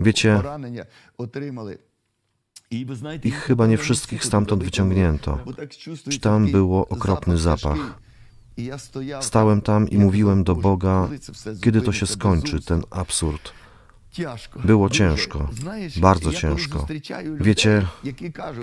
Wiecie, 0.00 0.42
Ich 3.22 3.34
chyba 3.34 3.66
nie 3.66 3.78
wszystkich 3.78 4.24
stamtąd 4.24 4.64
wyciągnięto. 4.64 5.38
Czy 6.10 6.20
tam 6.20 6.50
było 6.50 6.88
okropny 6.88 7.38
zapach. 7.38 7.78
Stałem 9.20 9.60
tam 9.60 9.88
i 9.88 9.98
mówiłem 9.98 10.44
do 10.44 10.54
Boga, 10.54 11.08
kiedy 11.62 11.80
to 11.80 11.92
się 11.92 12.06
skończy, 12.06 12.60
ten 12.62 12.82
absurd. 12.90 13.52
Było 14.64 14.90
ciężko, 14.90 15.48
bardzo 15.96 16.32
ciężko. 16.32 16.86
Wiecie, 17.40 17.86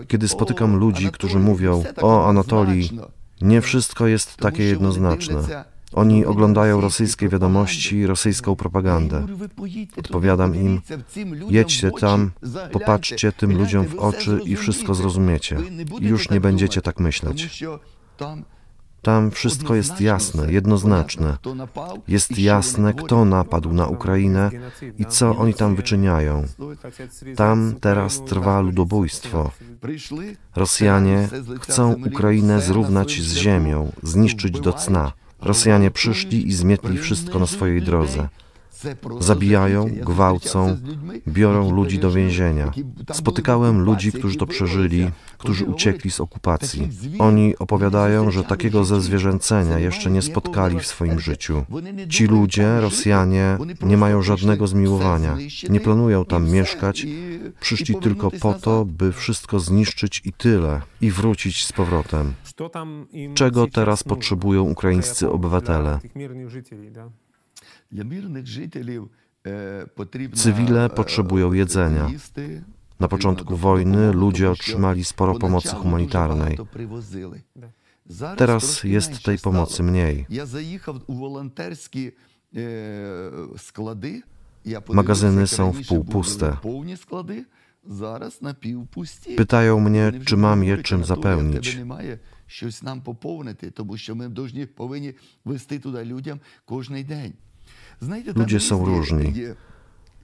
kiedy 0.07 0.27
spotykam 0.27 0.75
ludzi, 0.75 1.11
którzy 1.11 1.39
mówią, 1.39 1.83
o 2.01 2.29
Anatolii, 2.29 2.89
Nie 3.41 3.61
wszystko 3.61 4.07
jest 4.07 4.37
takie 4.37 4.63
jednoznaczne. 4.63 5.65
Oni 5.93 6.25
oglądają 6.25 6.81
rosyjskie 6.81 7.29
wiadomości, 7.29 8.07
rosyjską 8.07 8.55
propagandę. 8.55 9.25
Odpowiadam 9.97 10.55
im, 10.55 10.81
jedźcie 11.49 11.91
tam, 11.91 12.31
Popatrzcie 12.71 13.31
tym 13.31 13.57
ludziom 13.57 13.87
w 13.87 13.95
oczy 13.95 14.39
i 14.45 14.55
wszystko 14.55 14.93
zrozumiecie. 14.93 15.57
I 15.99 16.05
już 16.05 16.29
nie 16.29 16.41
będziecie 16.41 16.81
tak 16.81 16.99
myśleć. 16.99 17.63
Tam 19.01 19.31
wszystko 19.31 19.75
jest 19.75 20.01
jasne, 20.01 20.51
jednoznaczne. 20.51 21.37
Jest 22.07 22.39
jasne, 22.39 22.93
kto 22.93 23.25
napadł 23.25 23.73
na 23.73 23.87
Ukrainę 23.87 24.51
i 24.97 25.05
co 25.05 25.37
oni 25.37 25.53
tam 25.53 25.75
wyczyniają. 25.75 26.45
Tam 27.35 27.75
teraz 27.81 28.23
trwa 28.25 28.61
ludobójstwo. 28.61 29.51
Rosjanie 30.55 31.29
chcą 31.61 31.95
Ukrainę 32.07 32.61
zrównać 32.61 33.21
z 33.21 33.35
ziemią, 33.35 33.91
zniszczyć 34.03 34.59
do 34.59 34.73
cna. 34.73 35.11
Rosjanie 35.41 35.91
przyszli 35.91 36.47
i 36.47 36.53
zmietli 36.53 36.97
wszystko 36.97 37.39
na 37.39 37.47
swojej 37.47 37.81
drodze. 37.81 38.27
Zabijają, 39.19 39.85
gwałcą, 39.85 40.77
biorą 41.27 41.71
ludzi 41.71 41.99
do 41.99 42.11
więzienia. 42.11 42.71
Spotykałem 43.13 43.79
ludzi, 43.81 44.11
którzy 44.11 44.37
to 44.37 44.47
przeżyli, 44.47 45.11
którzy 45.37 45.65
uciekli 45.65 46.11
z 46.11 46.19
okupacji. 46.19 46.89
Oni 47.19 47.57
opowiadają, 47.57 48.31
że 48.31 48.43
takiego 48.43 48.85
zezwierzęcenia 48.85 49.79
jeszcze 49.79 50.11
nie 50.11 50.21
spotkali 50.21 50.79
w 50.79 50.87
swoim 50.87 51.19
życiu. 51.19 51.65
Ci 52.09 52.25
ludzie, 52.25 52.81
Rosjanie, 52.81 53.57
nie 53.81 53.97
mają 53.97 54.21
żadnego 54.21 54.67
zmiłowania. 54.67 55.37
Nie 55.69 55.79
planują 55.79 56.25
tam 56.25 56.49
mieszkać. 56.49 57.07
Przyszli 57.59 57.95
tylko 57.95 58.31
po 58.31 58.53
to, 58.53 58.85
by 58.85 59.13
wszystko 59.13 59.59
zniszczyć 59.59 60.21
i 60.25 60.33
tyle, 60.33 60.81
i 61.01 61.11
wrócić 61.11 61.65
z 61.65 61.71
powrotem. 61.71 62.33
Czego 63.33 63.67
teraz 63.67 64.03
potrzebują 64.03 64.63
ukraińscy 64.63 65.29
obywatele? 65.29 65.99
Cywile 70.33 70.89
potrzebują 70.89 71.53
jedzenia. 71.53 72.09
Na 72.99 73.07
początku 73.07 73.55
wojny 73.55 74.13
ludzie 74.13 74.51
otrzymali 74.51 75.03
sporo 75.03 75.35
pomocy 75.35 75.69
humanitarnej. 75.69 76.57
Teraz 78.37 78.83
jest 78.83 79.23
tej 79.23 79.37
pomocy 79.37 79.83
mniej. 79.83 80.25
Magazyny 84.89 85.47
są 85.47 85.73
wpół 85.73 86.03
puste. 86.03 86.57
Pytają 89.37 89.79
mnie, 89.79 90.11
czy 90.25 90.37
mam 90.37 90.63
je 90.63 90.77
czym 90.77 91.05
zapełnić 91.05 91.77
тебе 92.50 92.50
немає 92.50 92.50
щось 92.50 92.82
нам 92.82 93.00
поповнити, 93.00 93.70
тому 93.70 93.96
що 93.96 94.14
ми 94.14 94.30
повинні, 94.30 94.66
повинні 94.66 95.14
вести 95.44 95.78
туди 95.78 96.04
людям 96.04 96.40
кожний 96.64 97.04
день. 97.04 97.32
Знаєте, 98.00 98.32
там 98.32 98.42
Ludzie 98.42 98.60
są 98.60 98.78
різні 98.78 98.96
różni. 98.96 99.32
є 99.32 99.56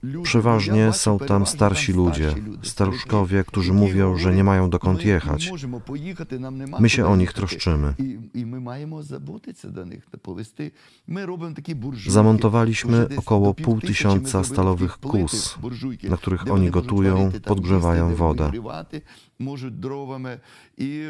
люди. 0.03 0.17
Я 0.17 0.23
Przeważnie 0.23 0.85
бачу, 0.85 0.97
są 0.99 1.19
tam 1.19 1.19
переважно 1.19 1.45
starsi 1.45 1.93
ludzie, 1.93 2.31
старші 2.31 2.69
staruszkowie, 2.69 3.43
którzy 3.43 3.71
які 3.73 3.79
mówią, 3.83 4.17
że 4.17 4.33
nie 4.35 4.43
mają 4.43 4.69
dokąd 4.69 4.99
«Ми 4.99 5.05
не 5.05 5.11
jechać. 5.11 5.49
можемо 5.51 5.79
поїхати, 5.79 6.39
нам 6.39 6.57
нема 6.57 6.79
My 6.79 6.89
się 6.89 7.03
куди 7.03 7.13
o 7.13 7.15
nich 7.15 7.29
їхати». 7.29 7.41
troszczymy. 7.41 7.95
І, 7.99 8.39
і 8.39 8.45
ми 8.45 8.59
маємо 8.59 9.03
заботитися 9.03 9.67
до 9.67 9.85
них, 9.85 10.03
та 10.11 10.17
повести. 10.17 10.71
Ми 11.07 11.25
робимо 11.25 11.55
такі 11.55 11.73
буржуйки. 11.73 12.11
Zamontowaliśmy 12.11 12.99
Вже 12.99 13.07
десь 13.07 13.17
około 13.17 13.47
до 13.47 13.53
pół 13.53 13.75
півтисячі 13.75 13.87
tysiąca 13.87 14.37
ми 14.37 14.43
зробили 14.43 14.53
stalowych 14.53 14.97
таких 14.97 15.11
плиток, 15.11 15.29
kus, 15.29 15.59
буржуйки, 15.61 16.09
na 16.09 16.17
których 16.17 16.43
де 16.45 16.51
oni 16.51 16.59
вони 16.59 16.71
можуть 16.71 16.73
gotują, 16.73 17.15
варити, 17.17 17.39
там 17.39 17.55
podgrzewają 17.55 18.09
їсти, 18.09 18.17
де 18.17 18.23
wodę. 18.23 19.01
обігрівати 19.37 19.37
можуть 19.39 19.79
дровами. 19.79 20.39
І, 20.77 21.03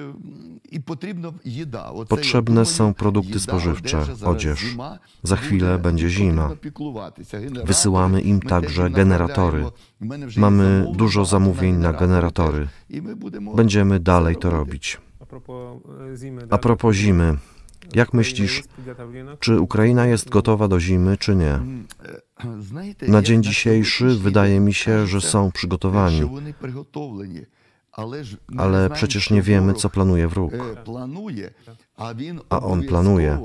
і 0.71 0.79
потрібна 0.79 1.33
їда. 1.43 1.83
Оце, 1.91 2.09
Potrzebne 2.15 2.59
я 2.59 2.65
są 2.65 2.77
думаю, 2.77 2.93
produkty 2.93 3.27
їда, 3.27 3.39
spożywcze, 3.39 3.97
одежа, 3.97 4.15
зараз 4.15 4.35
odzież. 4.35 4.59
зима, 4.71 4.99
Za 5.23 5.35
chwilę 5.35 5.71
буде, 5.71 5.83
będzie 5.83 6.07
і 6.07 6.09
zima. 6.09 6.47
потрібно 6.47 6.55
піклуватися. 6.57 7.37
Генератори. 7.39 7.65
Wysyłamy 7.67 8.21
im 8.21 8.33
Ми 8.35 8.39
теж 8.39 8.49
także 8.49 8.83
їм 8.83 8.93
generatory. 8.93 9.61
направляємо. 9.61 9.73
У 10.01 10.05
мене 10.05 10.25
вже 10.25 10.39
є 10.39 10.41
Mamy 10.41 10.63
замовлення 10.63 10.97
dużo 10.97 11.19
багато 11.19 11.29
zamówień 11.31 11.75
na 11.79 11.91
генераторів 11.91 11.99
generatory. 12.01 12.59
теж. 12.89 12.97
І 12.97 13.01
ми 13.01 13.15
будемо 13.15 13.53
Będziemy 13.53 13.99
dalej 13.99 14.35
to 14.35 14.41
це 14.41 14.49
робити. 14.49 14.77
robić. 14.77 14.99
A 15.19 15.25
propos 15.25 15.77
e, 16.13 16.17
zimy. 16.17 16.41
A 16.49 16.57
propos 16.57 16.95
zimy, 16.95 17.37
jak 17.93 18.13
myślisz, 18.13 18.63
czy 19.39 19.59
Ukraina 19.59 20.05
jest 20.05 20.29
gotowa 20.29 20.67
do 20.67 20.79
zimy, 20.79 21.17
czy 21.17 21.35
nie? 21.35 21.53
М, 21.53 21.85
е, 22.05 22.21
Знаєте, 22.61 23.07
Na 23.07 23.17
як 23.17 23.25
dzień 23.25 23.37
на 23.37 23.43
dzisiejszy 23.43 23.97
сьогоднішній 23.97 24.23
wydaje 24.31 24.53
день 24.55 24.63
mi 24.63 24.73
się, 24.73 25.07
że 25.07 25.17
кажеться, 25.17 25.29
są 25.31 25.49
що 25.49 25.51
przygotowani, 25.53 26.21
Ale 28.56 28.90
przecież 28.90 29.30
nie 29.30 29.42
wiemy, 29.42 29.74
co 29.74 29.90
planuje 29.90 30.28
wróg. 30.28 30.52
A 32.50 32.60
on 32.60 32.82
planuje. 32.82 33.38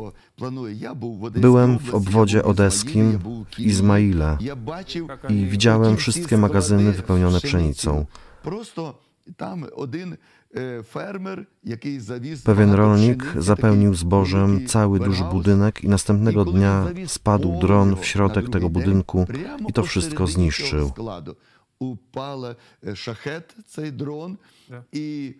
Byłem 1.35 1.79
w 1.79 1.95
obwodzie 1.95 2.43
odeskim 2.43 3.19
w 3.55 3.59
Izmaile 3.59 4.37
i 5.29 5.45
widziałem 5.45 5.97
wszystkie 5.97 6.37
magazyny 6.37 6.91
wypełnione 6.91 7.41
pszenicą. 7.41 8.05
Pewien 12.43 12.71
rolnik 12.71 13.33
zapełnił 13.37 13.93
zbożem 13.93 14.67
cały 14.67 14.99
duży 14.99 15.23
budynek 15.23 15.83
i 15.83 15.87
następnego 15.87 16.45
dnia 16.45 16.85
spadł 17.07 17.59
dron 17.59 17.95
w 17.95 18.05
środek 18.05 18.49
tego 18.49 18.69
budynku 18.69 19.25
i 19.69 19.73
to 19.73 19.83
wszystko 19.83 20.27
zniszczył. 20.27 20.91
упала 21.79 22.55
е, 22.87 22.95
шахет, 22.95 23.55
цей 23.67 23.91
дрон, 23.91 24.37
yeah. 24.69 24.83
і 24.91 25.35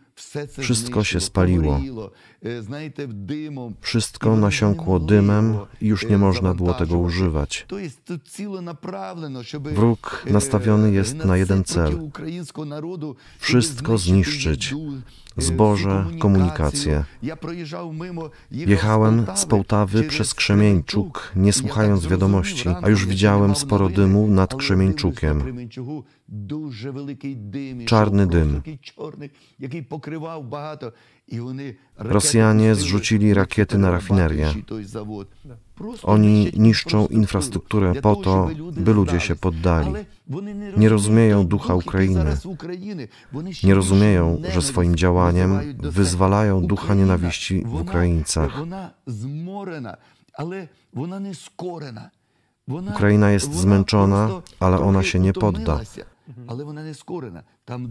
Wszystko 0.59 1.03
się 1.03 1.19
spaliło. 1.19 1.79
Wszystko 3.81 4.35
nasiąkło 4.35 4.99
dymem 4.99 5.57
i 5.81 5.87
już 5.87 6.09
nie 6.09 6.17
można 6.17 6.53
było 6.53 6.73
tego 6.73 6.97
używać. 6.97 7.67
Wróg 9.75 10.25
nastawiony 10.29 10.91
jest 10.91 11.15
na 11.15 11.37
jeden 11.37 11.63
cel: 11.63 12.09
wszystko 13.39 13.97
zniszczyć. 13.97 14.75
Zboże, 15.37 16.05
komunikację. 16.19 17.03
Jechałem 18.51 19.25
z 19.35 19.45
Połtawy 19.45 20.03
przez 20.03 20.33
Krzemieńczuk, 20.33 21.31
nie 21.35 21.53
słuchając 21.53 22.07
wiadomości, 22.07 22.69
a 22.81 22.89
już 22.89 23.05
widziałem 23.05 23.55
sporo 23.55 23.89
dymu 23.89 24.27
nad 24.27 24.55
Krzemieńczukiem. 24.55 25.67
Czarny 27.85 28.27
dym. 28.27 28.61
Rosjanie 31.97 32.75
zrzucili 32.75 33.33
rakiety 33.33 33.77
na 33.77 33.91
rafinerię. 33.91 34.47
Tak. 34.47 35.53
Oni 36.03 36.51
niszczą 36.57 37.07
infrastrukturę 37.07 37.93
po 37.95 38.15
to, 38.15 38.49
by 38.71 38.93
ludzie 38.93 39.19
się 39.19 39.35
poddali. 39.35 39.93
Nie 40.77 40.89
rozumieją 40.89 41.47
ducha 41.47 41.75
Ukrainy. 41.75 42.37
Nie 43.63 43.75
rozumieją, 43.75 44.41
że 44.53 44.61
swoim 44.61 44.95
działaniem 44.95 45.59
wyzwalają 45.79 46.61
ducha 46.61 46.93
nienawiści 46.93 47.63
w 47.65 47.81
Ukraińcach. 47.81 48.51
Ukraina 52.67 53.31
jest 53.31 53.53
zmęczona, 53.53 54.41
ale 54.59 54.79
ona 54.79 55.03
się 55.03 55.19
nie 55.19 55.33
podda. 55.33 55.79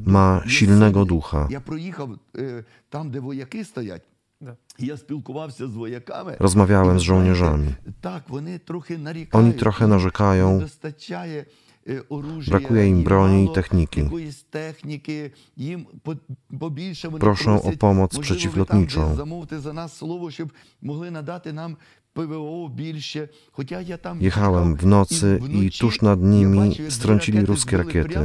Ma 0.07 0.43
silnego 0.47 1.05
ducha. 1.05 1.49
Tak. 4.45 4.57
Rozmawiałem 6.41 6.99
z 6.99 7.03
żołnierzami. 7.03 7.75
Oni 9.33 9.55
trochę 9.55 9.87
narzekają. 9.87 10.61
Brakuje 12.49 12.89
im 12.89 13.05
broni 13.05 13.45
i 13.45 13.53
techniki. 13.53 14.03
Proszą 17.21 17.63
o 17.63 17.73
pomoc 17.79 18.19
przeciwlotniczą. 18.19 19.17
Jechałem 24.21 24.77
w 24.77 24.87
nocy 24.87 25.41
i 25.51 25.71
tuż 25.71 26.03
nad 26.03 26.23
nimi 26.23 26.77
strącili 26.89 27.41
ruskie 27.47 27.77
rakiety. 27.77 28.19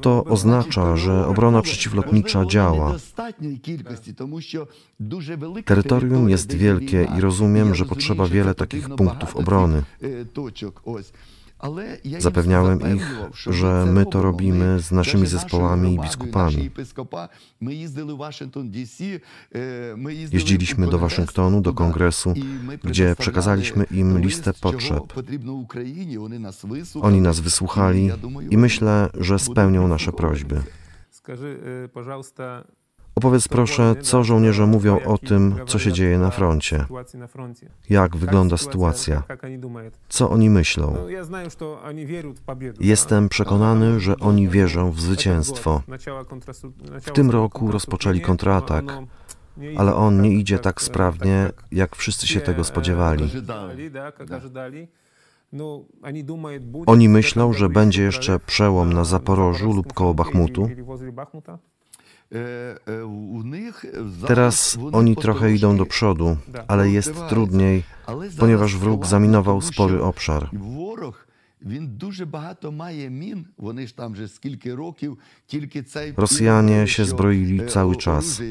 To 0.00 0.24
oznacza, 0.24 0.96
że 0.96 1.26
obrona 1.26 1.62
przeciwlotnicza 1.62 2.44
działa. 2.46 2.94
Terytorium 5.64 6.28
jest 6.30 6.52
wielkie 6.52 7.08
i 7.18 7.20
rozumiem, 7.20 7.74
że 7.74 7.84
potrzeba 7.84 8.26
wiele 8.26 8.54
takich 8.54 8.88
punktów 8.88 9.36
obrony. 9.36 9.82
цих, 11.55 11.55
е, 11.55 11.55
точок. 11.55 11.57
Ось. 11.57 11.63
Але 11.63 11.99
я 12.03 12.11
їм 12.11 12.21
Zapewniałem 12.21 12.77
ich, 12.79 12.99
запевнював, 12.99 13.35
що 13.35 13.51
że 13.51 13.65
ми 13.65 13.85
це 13.85 13.91
my 13.91 14.05
to 14.05 14.21
робимо. 14.21 14.23
robimy 14.23 14.73
Ми, 14.75 14.79
z 14.79 14.91
naszymi 14.91 15.23
навіть 15.23 15.29
zespołami 15.29 15.93
i 15.93 15.95
нашою 15.95 16.01
biskupami. 16.01 16.33
громадою, 16.33 16.57
наші 16.57 16.63
єпископа, 16.63 17.29
Ми 17.59 17.75
їздили 17.75 18.13
в 18.13 18.17
Вашингтон, 18.17 18.69
Дісі, 18.69 19.21
е, 19.55 19.93
ми 19.97 20.13
їздили 20.15 20.39
Jeździliśmy 20.43 20.87
у 20.87 20.89
do 20.89 20.99
Конгрес 20.99 21.01
Waszyngtonu, 21.01 21.61
do 21.61 21.63
туди, 21.63 21.77
kongresu, 21.77 22.33
і 22.35 22.43
ми 22.43 22.75
gdzie 22.75 22.79
предоставляли 22.81 23.15
przekazaliśmy 23.15 23.83
im 23.91 24.17
list, 24.17 24.25
listę 24.25 24.53
чого 24.53 24.73
potrzeb. 24.73 25.01
потрібно 25.13 25.53
Україні. 25.53 26.17
Вони 26.17 26.39
нас 26.39 26.63
вислухали. 26.63 27.13
Oni 27.13 27.21
nas 27.21 27.39
І 27.39 27.41
wysłuchali 27.41 28.05
я 28.05 28.15
думаю, 28.17 28.49
i 28.51 28.57
myślę, 28.57 29.09
że 29.13 29.33
будуть 29.33 29.41
spełnią 29.51 29.87
nasze 29.87 30.11
вислуховуватися. 30.11 30.45
prośby. 30.45 30.63
Скажи, 31.11 31.57
е, 31.67 31.87
пожалуйста, 31.87 32.63
Opowiedz 33.16 33.48
proszę, 33.48 33.94
co 34.02 34.24
żołnierze 34.24 34.66
mówią 34.66 35.00
o 35.04 35.18
tym, 35.18 35.54
co 35.66 35.78
się 35.78 35.92
dzieje 35.92 36.18
na 36.18 36.30
froncie. 36.30 36.84
Jak 37.90 38.16
wygląda 38.16 38.56
sytuacja? 38.56 39.22
Co 40.08 40.30
oni 40.30 40.50
myślą? 40.50 40.96
Jestem 42.80 43.28
przekonany, 43.28 44.00
że 44.00 44.16
oni 44.16 44.48
wierzą 44.48 44.90
w 44.90 45.00
zwycięstwo. 45.00 45.82
W 47.00 47.10
tym 47.10 47.30
roku 47.30 47.70
rozpoczęli 47.70 48.20
kontratak, 48.20 48.84
ale 49.76 49.94
on 49.94 50.22
nie 50.22 50.30
idzie 50.30 50.58
tak 50.58 50.82
sprawnie, 50.82 51.50
jak 51.72 51.96
wszyscy 51.96 52.26
się 52.26 52.40
tego 52.40 52.64
spodziewali. 52.64 53.30
Oni 56.86 57.08
myślą, 57.08 57.52
że 57.52 57.68
będzie 57.68 58.02
jeszcze 58.02 58.38
przełom 58.38 58.92
na 58.92 59.04
Zaporożu 59.04 59.72
lub 59.72 59.92
koło 59.92 60.14
Bachmutu. 60.14 60.68
Teraz 64.26 64.78
oni 64.92 65.16
trochę 65.16 65.52
idą 65.52 65.76
do 65.76 65.86
przodu, 65.86 66.36
ale 66.68 66.90
jest 66.90 67.14
trudniej, 67.28 67.82
ponieważ 68.38 68.76
wróg 68.76 69.06
zaminował 69.06 69.60
spory 69.60 70.02
obszar. 70.02 70.50
Rosjanie 76.16 76.88
się 76.88 77.04
zbroili 77.04 77.66
cały 77.66 77.96
czas. 77.96 78.42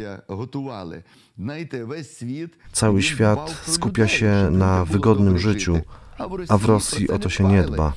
Cały 2.71 3.01
świat 3.01 3.63
skupia 3.67 4.07
się 4.07 4.49
na 4.51 4.85
wygodnym 4.85 5.37
życiu, 5.37 5.79
a 6.49 6.57
w 6.57 6.65
Rosji 6.65 7.09
o 7.09 7.19
to 7.19 7.29
się 7.29 7.43
nie 7.43 7.63
dba. 7.63 7.93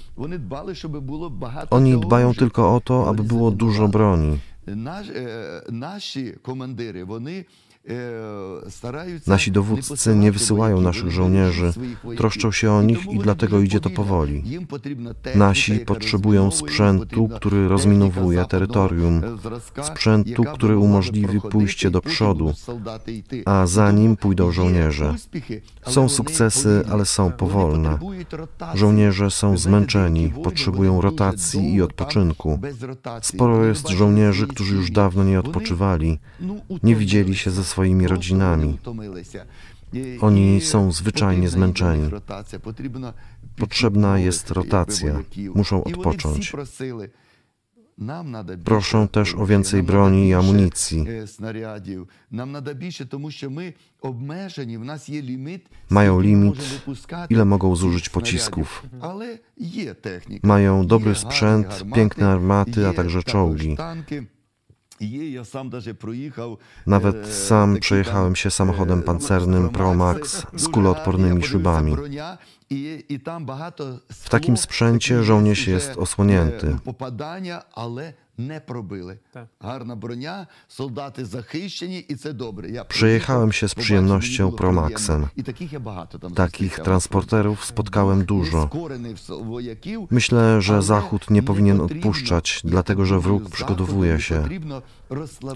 Oni 1.70 2.00
dbają 2.00 2.34
tylko 2.34 2.74
o 2.74 2.80
to, 2.80 3.08
aby 3.08 3.22
było 3.22 3.50
dużo 3.50 3.88
broni. 3.88 4.38
Наш, 4.76 5.08
е, 5.08 5.12
е, 5.12 5.62
наші 5.68 6.32
командири 6.42 7.04
вони 7.04 7.44
Nasi 9.26 9.52
dowódcy 9.52 10.16
nie 10.16 10.32
wysyłają 10.32 10.80
naszych 10.80 11.10
żołnierzy, 11.10 11.72
troszczą 12.16 12.52
się 12.52 12.72
o 12.72 12.82
nich 12.82 13.06
i 13.12 13.18
dlatego 13.18 13.60
idzie 13.60 13.80
to 13.80 13.90
powoli. 13.90 14.44
Nasi 15.34 15.78
potrzebują 15.78 16.50
sprzętu, 16.50 17.28
który 17.28 17.68
rozminowuje 17.68 18.44
terytorium, 18.44 19.22
sprzętu, 19.82 20.44
który 20.54 20.78
umożliwi 20.78 21.40
pójście 21.40 21.90
do 21.90 22.00
przodu, 22.00 22.52
a 23.44 23.66
za 23.66 23.92
nim 23.92 24.16
pójdą 24.16 24.52
żołnierze. 24.52 25.14
Są 25.86 26.08
sukcesy, 26.08 26.84
ale 26.92 27.06
są 27.06 27.32
powolne. 27.32 27.98
Żołnierze 28.74 29.30
są 29.30 29.58
zmęczeni, 29.58 30.32
potrzebują 30.44 31.00
rotacji 31.00 31.74
i 31.74 31.82
odpoczynku. 31.82 32.58
Sporo 33.22 33.64
jest 33.64 33.88
żołnierzy, 33.88 34.46
którzy 34.46 34.74
już 34.74 34.90
dawno 34.90 35.24
nie 35.24 35.40
odpoczywali, 35.40 36.18
nie 36.82 36.96
widzieli 36.96 37.36
się 37.36 37.50
ze 37.50 37.64
swoimi 37.64 37.77
swoimi 37.78 38.08
rodzinami. 38.08 38.78
Oni 40.20 40.60
są 40.60 40.92
zwyczajnie 40.92 41.48
zmęczeni. 41.48 42.10
Potrzebna 43.56 44.18
jest 44.18 44.50
rotacja, 44.50 45.20
muszą 45.54 45.84
odpocząć. 45.84 46.52
Proszą 48.64 49.08
też 49.08 49.34
o 49.34 49.46
więcej 49.46 49.82
broni 49.82 50.28
i 50.28 50.34
amunicji. 50.34 51.04
Mają 55.90 56.20
limit, 56.20 56.54
ile 57.30 57.44
mogą 57.44 57.76
zużyć 57.76 58.08
pocisków. 58.08 58.86
Mają 60.42 60.86
dobry 60.86 61.14
sprzęt, 61.14 61.84
piękne 61.94 62.28
armaty, 62.28 62.88
a 62.88 62.92
także 62.92 63.22
czołgi. 63.22 63.76
Nawet 66.86 67.26
sam 67.26 67.78
przejechałem 67.80 68.36
się 68.36 68.50
samochodem 68.50 69.02
pancernym 69.02 69.68
Pro 69.68 69.94
Max 69.94 70.46
z 70.56 70.68
kuloodpornymi 70.68 71.42
szybami. 71.42 71.96
W 74.12 74.28
takim 74.28 74.56
sprzęcie 74.56 75.22
żołnierz 75.22 75.66
jest 75.66 75.96
osłonięty 75.96 76.76
е, 78.37 78.37
Попадання, 78.37 78.37
але 78.37 78.47
не 78.47 78.59
пробили. 78.59 79.17
Так. 79.33 79.47
Гарна 79.59 79.95
броня, 79.95 80.47
солдати 80.67 81.25
захищені, 81.25 81.99
і 81.99 82.15
це 82.15 82.33
добре. 82.33 82.69
Я 82.69 82.83
Przejechałem 82.83 83.49
приїхав, 83.49 83.53
się 83.53 83.67
z 83.67 83.73
побачив, 83.73 83.83
przyjemnością 83.85 84.43
мені 84.43 84.57
було 84.57 84.71
Promaxem. 84.71 85.05
приємно. 85.05 85.29
І 85.35 85.43
таких 85.43 85.73
я 85.73 85.79
багато 85.79 86.17
там 86.17 86.31
Takich 86.33 86.67
зустрічав. 86.69 86.85
transporterów 86.85 87.65
spotkałem 87.65 88.25
dużo. 88.25 88.57
Нескорених 88.63 89.17
вояків, 89.29 90.07
Myślę, 90.11 90.61
że 90.61 90.73
ale 90.73 90.81
Zachód 90.81 91.29
nie 91.29 91.33
nie 91.35 91.43
powinien 91.43 91.77
potrzebno, 91.77 91.97
odpuszczać, 92.09 92.61
jak 92.63 92.71
dlatego 92.71 93.05
że 93.05 93.15
mówił 93.15 93.23
wróg 93.27 93.39
Zachód, 93.43 93.53
przygotowuje 93.53 94.13
nie 94.13 94.19
się. 94.19 94.35
potrzebno 94.35 94.81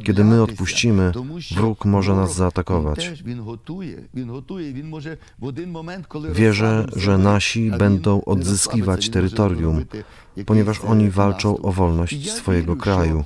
Kiedy 0.03 0.23
my 0.23 0.37
розслаблятися, 0.39 0.41
odpuścimy, 0.43 1.11
тому 1.13 1.41
що 1.41 1.55
wróg 1.55 1.85
może 1.85 2.11
nas 2.15 2.17
ворог, 2.17 2.35
zaatakować. 2.37 2.99
Він 2.99 3.09
теж 3.09 3.23
він 3.23 3.39
готує, 3.39 3.97
він 4.15 4.29
готує, 4.29 4.73
він 4.73 4.89
може 4.89 5.17
в 5.39 5.45
один 5.45 5.71
момент, 5.71 6.07
коли 6.07 6.29
Wierzę, 6.29 6.61
розслабимося, 6.61 6.99
że 6.99 7.17
ми- 7.17 7.23
nasi 7.23 7.59
а 7.59 7.71
він 7.71 7.77
będą 7.77 8.15
не 8.15 8.21
odzyskiwać 8.33 8.87
розслабиться, 8.87 9.19
він 9.19 9.23
може 9.23 9.29
terytorium, 9.29 9.71
зробити 9.75 9.97
якийсь, 10.35 10.45
ponieważ 10.47 10.77
е, 10.79 10.87
oni 10.87 11.09
walczą 11.09 11.49
наступ. 11.51 11.65
o 11.65 11.69
І 11.71 11.73
wolność 11.73 12.13
я 12.25 12.31
swojego 12.33 12.70
kraju. 12.76 13.24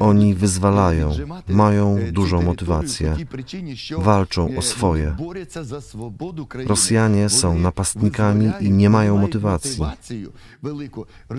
Oni 0.00 0.34
wyzwalają, 0.34 1.10
mają 1.48 1.98
dużą 2.12 2.42
motywację, 2.42 3.16
walczą 3.98 4.48
o 4.56 4.62
swoje. 4.62 5.16
Rosjanie 6.66 7.28
są 7.28 7.58
napastnikami 7.58 8.52
i 8.60 8.70
nie 8.70 8.90
mają 8.90 9.18
motywacji. 9.18 9.84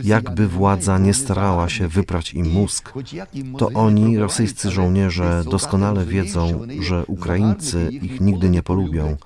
Jakby 0.04 0.48
władza 0.48 0.98
nie 0.98 1.14
starała 1.14 1.70
się 1.70 1.88
wyprać 1.88 2.34
im 2.34 2.50
mózg, 2.52 2.94
to 3.58 3.70
oni, 3.74 4.18
rosyjscy 4.18 4.72
żołnierze, 4.72 5.44
doskonale 5.52 6.06
wiedzą, 6.06 6.68
że 6.80 7.06
Ukraińcy 7.06 7.90
ich 7.92 8.22
nigdy 8.22 8.50
nie 8.50 8.64
polubią, 8.64 9.18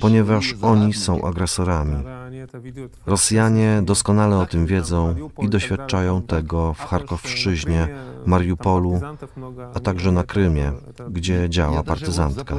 ponieważ 0.00 0.54
oni 0.62 0.92
są 0.92 1.22
agresorami. 1.22 2.04
Rosjanie 3.06 3.82
doskonale 3.84 4.38
o 4.38 4.46
tym 4.46 4.66
wiedzą 4.66 5.14
i 5.42 5.48
doświadczają 5.48 6.22
tego 6.22 6.74
w 6.74 6.78
Charkowszczyźnie 6.78 7.88
Mariupolu, 8.26 9.00
a 9.74 9.80
także 9.80 10.12
na 10.12 10.24
Krymie, 10.24 10.72
gdzie 11.10 11.48
działa 11.48 11.82
partyzantka. 11.82 12.56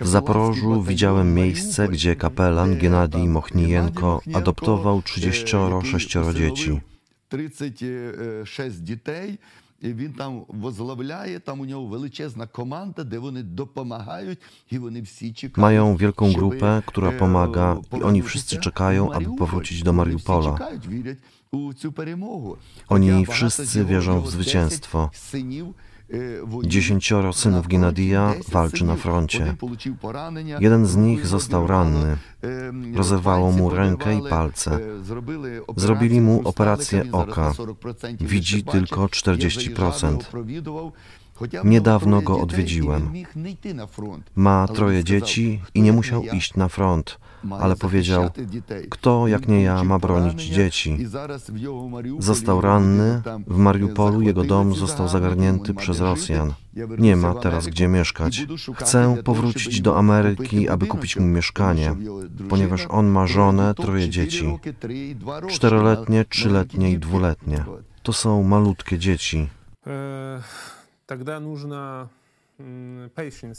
W 0.00 0.08
Zaporożu 0.08 0.82
widziałem 0.82 1.34
miejsce, 1.34 1.88
gdzie 1.88 2.16
kapelan 2.16 2.78
Gennady 2.78 3.18
Mochnijenko 3.18 4.20
adoptował 4.34 5.02
36 5.02 6.16
dzieci. 6.34 6.80
36 7.28 8.76
dzieci 8.76 9.38
І 9.81 9.93
він 9.93 10.13
там 10.13 10.45
возглавляє, 10.47 11.39
там 11.39 11.59
у 11.59 11.65
нього 11.65 11.85
величезна 11.85 12.47
команда, 12.47 13.03
де 13.03 13.19
вони 13.19 13.43
допомагають, 13.43 14.39
і 14.71 14.77
вони 14.77 15.01
всі 15.01 15.33
чекають. 15.33 15.57
Mają 15.57 15.95
wielką 15.97 16.29
щоб, 16.31 16.41
grupę, 16.41 16.81
która 16.85 17.09
е, 17.09 17.19
pomaga 17.19 17.75
i 17.75 17.77
oni 17.77 17.89
повернутися 17.89 18.27
wszyscy 18.27 18.57
в 18.57 18.61
czekają, 18.61 19.03
aby 19.11 19.13
Маріуполь. 19.13 19.37
powrócić 19.47 19.83
do 19.83 19.91
Вони 19.93 20.15
всі 20.15 20.27
Mariupola. 20.27 20.53
чекають, 20.53 20.87
вірять 20.87 21.17
у 21.51 21.73
цю 21.73 21.91
перемогу. 21.91 22.57
Oni 22.89 22.99
Хоча 22.99 23.11
багато 23.11 23.31
wszyscy 23.31 23.65
з 23.65 23.75
його- 23.75 23.89
wierzą 23.89 24.11
w 24.11 24.15
його 24.15 24.25
10 24.25 24.31
zwycięstwo. 24.31 25.11
Dziesięcioro 26.64 27.32
synów 27.32 27.68
Gennadija 27.68 28.34
walczy 28.52 28.84
na 28.84 28.96
froncie. 28.96 29.56
Jeden 30.60 30.86
z 30.86 30.96
nich 30.96 31.26
został 31.26 31.66
ranny. 31.66 32.16
Rozerwało 32.94 33.52
mu 33.52 33.70
rękę 33.70 34.18
i 34.18 34.22
palce. 34.30 34.78
Zrobili 35.76 36.20
mu 36.20 36.40
operację 36.44 37.04
oka. 37.12 37.52
Widzi 38.20 38.64
tylko 38.64 39.06
40%. 39.06 40.18
Niedawno 41.64 42.22
go 42.22 42.40
odwiedziłem. 42.40 43.12
Ma 44.36 44.68
troje 44.74 45.04
dzieci 45.04 45.60
i 45.74 45.82
nie 45.82 45.92
musiał 45.92 46.22
iść 46.22 46.54
na 46.54 46.68
front, 46.68 47.18
ale 47.60 47.76
powiedział, 47.76 48.30
kto 48.90 49.28
jak 49.28 49.48
nie 49.48 49.62
ja 49.62 49.84
ma 49.84 49.98
bronić 49.98 50.42
dzieci. 50.42 50.98
Został 52.18 52.60
ranny, 52.60 53.22
w 53.46 53.56
Mariupolu 53.56 54.22
jego 54.22 54.44
dom 54.44 54.74
został 54.74 55.08
zagarnięty 55.08 55.74
przez 55.74 56.00
Rosjan. 56.00 56.52
Nie 56.98 57.16
ma 57.16 57.34
teraz 57.34 57.66
gdzie 57.66 57.88
mieszkać. 57.88 58.46
Chcę 58.74 59.16
powrócić 59.24 59.80
do 59.80 59.98
Ameryki, 59.98 60.68
aby 60.68 60.86
kupić 60.86 61.16
mu 61.16 61.26
mieszkanie, 61.26 61.94
ponieważ 62.48 62.86
on 62.88 63.06
ma 63.06 63.26
żonę, 63.26 63.74
troje 63.74 64.08
dzieci. 64.08 64.58
Czteroletnie, 65.48 66.24
trzyletnie 66.24 66.90
i 66.90 66.98
dwuletnie. 66.98 67.64
To 68.02 68.12
są 68.12 68.42
malutkie 68.42 68.98
dzieci. 68.98 69.48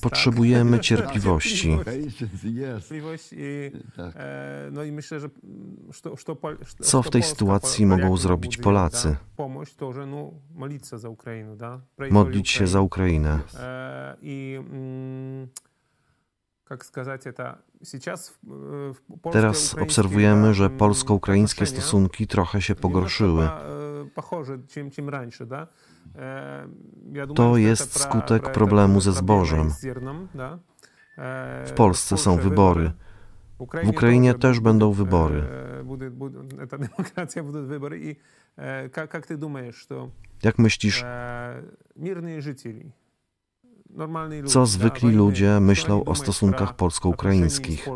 Potrzebujemy 0.01 0.79
cierpliwości. 0.89 1.77
Co 6.81 7.03
w 7.03 7.09
tej 7.09 7.23
sytuacji 7.23 7.85
mogą 7.85 8.17
zrobić 8.17 8.57
Polacy? 8.57 9.15
Modlić 12.12 12.49
się 12.49 12.67
za 12.67 12.81
Ukrainę. 12.81 13.39
Teraz 19.31 19.75
obserwujemy, 19.81 20.53
że 20.53 20.69
polsko-ukraińskie 20.69 21.65
stosunki 21.65 22.27
trochę 22.27 22.62
się 22.62 22.75
pogorszyły 22.75 23.49
немножко, 23.98 24.11
э, 24.11 24.14
Похоже, 24.14 24.61
чем, 24.68 24.90
чем 24.90 25.09
раньше, 25.09 25.46
да? 25.46 25.68
Э, 26.14 26.68
я 27.12 27.26
думаю, 27.26 27.35
To 27.35 27.35
что 27.35 27.57
jest 27.59 27.83
это 27.83 27.92
про- 27.92 28.02
skutek 28.20 28.42
про- 28.42 28.50
это 28.50 28.54
problemu 28.54 29.00
ze 29.00 29.12
проблема 29.12 29.44
zbożem. 29.44 29.66
i 29.66 29.70
z 29.70 29.83
ziernem, 29.83 30.28
да? 30.35 30.59
E, 31.18 31.64
W 31.66 31.72
Polsce 31.72 32.16
są 32.16 32.30
Polsce 32.30 32.48
wybory. 32.48 32.92
W 33.85 33.88
Ukrainie 33.88 34.35
też 34.35 34.61
będą 34.61 34.92
wybory. 34.92 35.42
e, 35.80 35.85
Будет, 35.85 36.14
будет, 36.14 36.52
это 36.54 36.78
демократия, 36.78 37.42
будут 37.42 37.68
выборы. 37.70 37.96
И 37.98 38.16
э, 38.57 38.88
как, 38.90 39.11
как 39.11 39.26
ты 39.26 39.37
думаешь, 39.37 39.76
что 39.76 40.09
Jak 40.42 40.59
myślisz, 40.59 41.02
э, 41.04 41.62
мирные 41.96 42.40
жители, 42.40 42.92
нормальные 43.90 44.40
люди, 44.42 44.52
co 44.52 44.61
да, 44.61 44.66
zwykli 44.66 45.00
wojny, 45.09 45.16
ludzie 45.18 45.50
что 45.57 45.61
myślą 45.61 45.94
они 45.94 46.02
o 46.02 46.04
думают 46.04 46.18
stosunkach 46.18 46.68
про 46.68 46.74
polsko-ukraińskich? 46.76 47.88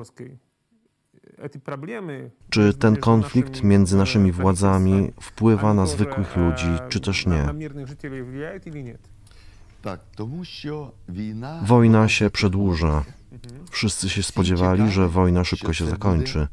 Czy 2.49 2.73
ten 2.73 2.95
konflikt 2.95 3.63
między 3.63 3.97
naszymi 3.97 4.31
władzami 4.31 5.11
wpływa 5.21 5.73
na 5.73 5.85
zwykłych 5.85 6.35
ludzi, 6.37 6.67
czy 6.89 6.99
też 6.99 7.25
nie? 7.25 7.45
Wojna 11.65 12.09
się 12.09 12.29
przedłuża. 12.29 13.03
Wszyscy 13.71 14.09
się 14.09 14.23
spodziewali, 14.23 14.91
że 14.91 15.09
wojna 15.09 15.43
szybko 15.43 15.73
się 15.73 15.85
zakończy. 15.85 16.47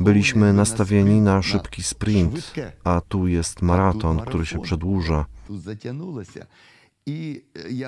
Byliśmy 0.00 0.52
nastawieni 0.52 1.20
na 1.20 1.42
szybki 1.42 1.82
sprint, 1.82 2.52
a 2.84 3.00
tu 3.00 3.26
jest 3.26 3.62
maraton, 3.62 4.20
który 4.20 4.46
się 4.46 4.58
przedłuża. 4.60 5.26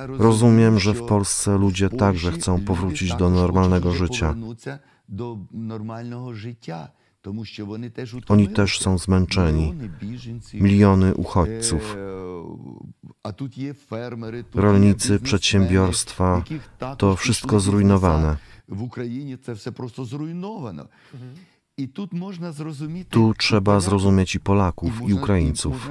Rozumiem, 0.08 0.78
że 0.78 0.94
w 0.94 1.02
Polsce 1.02 1.58
ludzie 1.58 1.90
także 1.90 2.32
chcą 2.32 2.64
powrócić 2.64 3.14
do 3.14 3.30
normalnego 3.30 3.92
życia. 3.92 4.34
Oni 8.28 8.48
też 8.48 8.80
są 8.80 8.98
zmęczeni. 8.98 9.74
Miliony 10.54 11.14
uchodźców. 11.14 11.96
Rolnicy, 14.54 15.20
przedsiębiorstwa 15.20 16.44
to 16.98 17.16
wszystko 17.16 17.60
zrujnowane. 17.60 18.36
W 18.68 18.82
Ukrainie 18.82 19.38
to 19.38 19.54
wszystko 19.56 20.04
zrujnowane. 20.04 20.82
Mhm. 21.14 21.34
Tu 23.10 23.34
trzeba 23.38 23.80
zrozumieć 23.80 24.34
i 24.34 24.40
Polaków, 24.40 24.92
i 25.08 25.14
Ukraińców. 25.14 25.90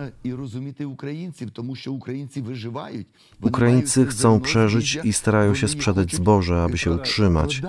Ukraińcy 3.42 4.06
chcą 4.06 4.40
przeżyć 4.40 5.00
i 5.04 5.14
starają 5.14 5.56
się 5.56 5.68
sprzedać 5.68 6.16
zboże, 6.16 6.64
aby 6.64 6.78
się 6.78 6.92
utrzymać. 6.92 7.62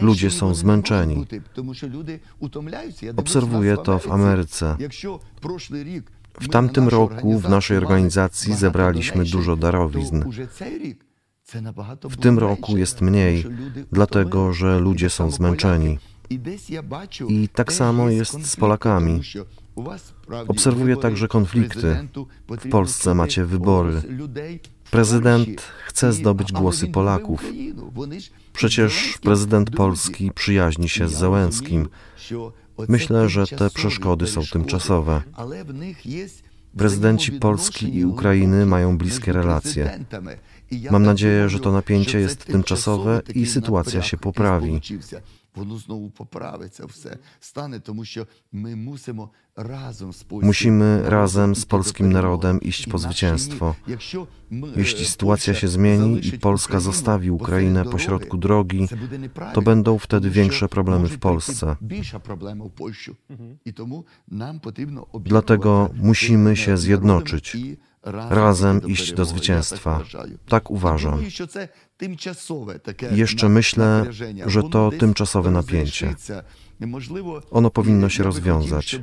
Ludzie 0.00 0.30
są 0.30 0.54
zmęczeni. 0.54 1.26
Obserwuję 3.16 3.76
to 3.76 3.98
w 3.98 4.10
Ameryce. 4.10 4.76
W 6.40 6.48
tamtym 6.48 6.88
roku 6.88 7.38
w 7.38 7.48
naszej 7.48 7.76
organizacji 7.76 8.54
zebraliśmy 8.54 9.24
dużo 9.24 9.56
darowizn. 9.56 10.22
W 12.10 12.16
tym 12.16 12.38
roku 12.38 12.76
jest 12.76 13.00
mniej, 13.00 13.44
dlatego 13.92 14.52
że 14.52 14.78
ludzie 14.80 15.10
są 15.10 15.30
zmęczeni. 15.30 15.98
I 17.28 17.48
tak 17.48 17.72
samo 17.72 18.10
jest 18.10 18.46
z 18.46 18.56
Polakami. 18.56 19.20
Obserwuję 20.48 20.96
także 20.96 21.28
konflikty. 21.28 22.08
W 22.48 22.68
Polsce 22.68 23.14
macie 23.14 23.44
wybory. 23.44 24.02
Prezydent 24.90 25.60
chce 25.86 26.12
zdobyć 26.12 26.52
głosy 26.52 26.86
Polaków. 26.86 27.44
Przecież 28.52 29.18
prezydent 29.22 29.70
Polski 29.70 30.30
przyjaźni 30.34 30.88
się 30.88 31.08
z 31.08 31.12
Zełenskim. 31.12 31.88
Myślę, 32.88 33.28
że 33.28 33.46
te 33.46 33.70
przeszkody 33.70 34.26
są 34.26 34.42
tymczasowe. 34.52 35.22
Prezydenci 36.76 37.32
Polski 37.32 37.96
i 37.96 38.04
Ukrainy 38.04 38.66
mają 38.66 38.98
bliskie 38.98 39.32
relacje. 39.32 40.04
Mam 40.90 41.02
nadzieję, 41.02 41.48
że 41.48 41.58
to 41.60 41.72
napięcie 41.72 42.18
jest 42.20 42.44
tymczasowe 42.44 43.22
i 43.34 43.46
sytuacja 43.46 44.02
się 44.02 44.16
poprawi. 44.16 44.80
Musimy 50.42 51.02
razem 51.04 51.54
z 51.56 51.66
polskim 51.66 52.12
narodem 52.12 52.60
iść 52.60 52.86
po 52.86 52.98
zwycięstwo. 52.98 53.74
Jeśli 54.76 55.04
sytuacja 55.04 55.54
się 55.54 55.68
zmieni 55.68 56.26
i 56.26 56.38
Polska 56.38 56.80
zostawi 56.80 57.30
Ukrainę 57.30 57.84
pośrodku 57.84 58.36
drogi, 58.36 58.88
to 59.54 59.62
będą 59.62 59.98
wtedy 59.98 60.30
większe 60.30 60.68
problemy 60.68 61.08
w 61.08 61.18
Polsce. 61.18 61.76
Mhm. 63.30 63.58
Dlatego 65.24 65.90
musimy 65.94 66.56
się 66.56 66.76
zjednoczyć 66.76 67.56
razem 68.02 68.86
iść 68.86 69.12
do 69.12 69.24
zwycięstwa. 69.24 70.02
Tak 70.48 70.70
uważam. 70.70 71.20
Jeszcze 73.10 73.48
myślę, 73.48 74.04
że 74.46 74.62
to 74.62 74.90
tymczasowe 74.98 75.50
napięcie. 75.50 76.14
Ono 77.50 77.70
powinno 77.70 78.08
się 78.08 78.22
rozwiązać. 78.22 79.00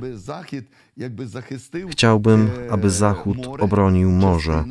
Chciałbym, 1.90 2.50
aby 2.70 2.90
Zachód 2.90 3.38
obronił 3.60 4.10
morze, 4.10 4.64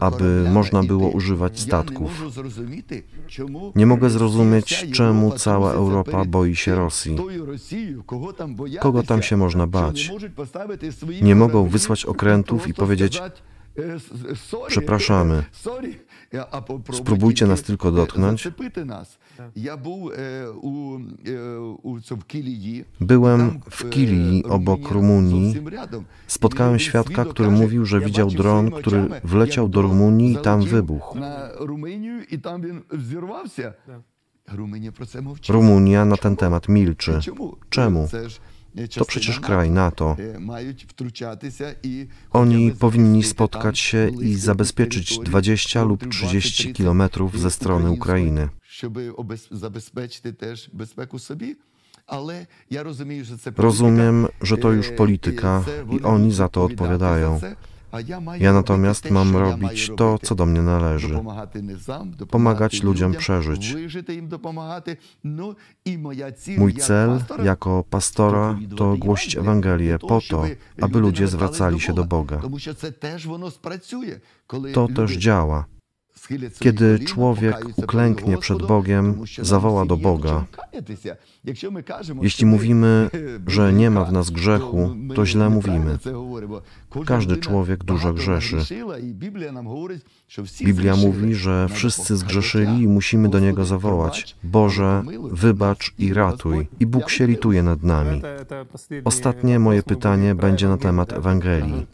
aby 0.00 0.50
można 0.50 0.82
było 0.82 1.10
używać 1.10 1.60
statków. 1.60 2.10
Nie 3.74 3.86
mogę 3.86 4.10
zrozumieć, 4.10 4.86
czemu 4.92 5.32
cała 5.32 5.72
Europa 5.72 6.24
boi 6.24 6.56
się 6.56 6.74
Rosji. 6.74 7.16
Kogo 8.80 9.02
tam 9.02 9.22
się 9.22 9.36
można 9.36 9.66
bać? 9.66 10.12
Nie 11.22 11.34
mogą 11.34 11.68
wysłać 11.68 12.04
okrętów 12.04 12.68
i 12.68 12.74
powiedzieć: 12.74 13.22
Przepraszamy. 14.66 15.44
Spróbujcie 16.92 17.46
nas 17.46 17.62
tylko 17.62 17.92
dotknąć. 17.92 18.48
Byłem 23.00 23.60
w 23.70 23.90
Kilii 23.90 24.44
obok 24.44 24.90
Rumunii. 24.90 25.54
Spotkałem 26.26 26.78
świadka, 26.78 27.24
który 27.24 27.50
mówił, 27.50 27.84
że 27.84 28.00
widział 28.00 28.30
dron, 28.30 28.70
który 28.70 29.08
wleciał 29.24 29.68
do 29.68 29.82
Rumunii 29.82 30.32
i 30.32 30.36
tam 30.36 30.62
wybuchł. 30.62 31.18
Tak. 31.18 31.52
Rumunia 35.48 36.04
na 36.04 36.16
ten 36.16 36.36
temat 36.36 36.68
milczy. 36.68 37.20
Czemu? 37.70 38.08
To 38.94 39.04
przecież 39.04 39.40
kraj 39.40 39.70
NATO. 39.70 40.16
Oni 42.30 42.72
powinni 42.72 43.22
spotkać 43.22 43.78
się 43.78 44.10
i 44.22 44.34
zabezpieczyć 44.34 45.18
20 45.18 45.82
lub 45.84 46.08
30 46.08 46.72
kilometrów 46.72 47.40
ze 47.40 47.50
strony 47.50 47.90
Ukrainy. 47.90 48.48
Rozumiem, 53.56 54.26
że 54.42 54.56
to 54.56 54.72
już 54.72 54.90
polityka 54.90 55.64
i 55.90 56.02
oni 56.02 56.32
za 56.32 56.48
to 56.48 56.64
odpowiadają. 56.64 57.40
Ja 58.40 58.52
natomiast 58.52 59.10
mam 59.10 59.36
robić 59.36 59.90
to, 59.96 60.18
co 60.22 60.34
do 60.34 60.46
mnie 60.46 60.62
należy. 60.62 61.20
Pomagać 62.30 62.82
ludziom 62.82 63.12
przeżyć. 63.12 63.76
Mój 66.58 66.74
cel 66.74 67.20
jako 67.44 67.84
pastora 67.90 68.58
to 68.76 68.96
głosić 68.96 69.36
Ewangelię 69.36 69.98
po 69.98 70.20
to, 70.30 70.44
aby 70.80 70.98
ludzie 70.98 71.28
zwracali 71.28 71.80
się 71.80 71.92
do 71.92 72.04
Boga. 72.04 72.40
To 74.74 74.88
też 74.88 75.16
działa. 75.16 75.64
Kiedy 76.58 76.98
człowiek 76.98 77.56
uklęknie 77.76 78.38
przed 78.38 78.66
Bogiem, 78.66 79.24
zawoła 79.38 79.86
do 79.86 79.96
Boga. 79.96 80.44
Jeśli 82.22 82.46
mówimy, 82.46 83.10
że 83.46 83.72
nie 83.72 83.90
ma 83.90 84.04
w 84.04 84.12
nas 84.12 84.30
grzechu, 84.30 84.96
to 85.14 85.26
źle 85.26 85.50
mówimy. 85.50 85.98
Każdy 87.06 87.36
człowiek 87.36 87.84
dużo 87.84 88.12
grzeszy. 88.12 88.56
Biblia 90.62 90.96
mówi, 90.96 91.34
że 91.34 91.68
wszyscy 91.68 92.16
zgrzeszyli 92.16 92.82
i 92.82 92.88
musimy 92.88 93.28
do 93.28 93.38
Niego 93.38 93.64
zawołać: 93.64 94.36
Boże, 94.44 95.02
wybacz 95.30 95.94
i 95.98 96.14
ratuj. 96.14 96.68
I 96.80 96.86
Bóg 96.86 97.10
się 97.10 97.26
lituje 97.26 97.62
nad 97.62 97.82
nami. 97.82 98.22
Ostatnie 99.04 99.58
moje 99.58 99.82
pytanie 99.82 100.34
będzie 100.34 100.68
na 100.68 100.76
temat 100.76 101.12
Ewangelii. 101.12 101.86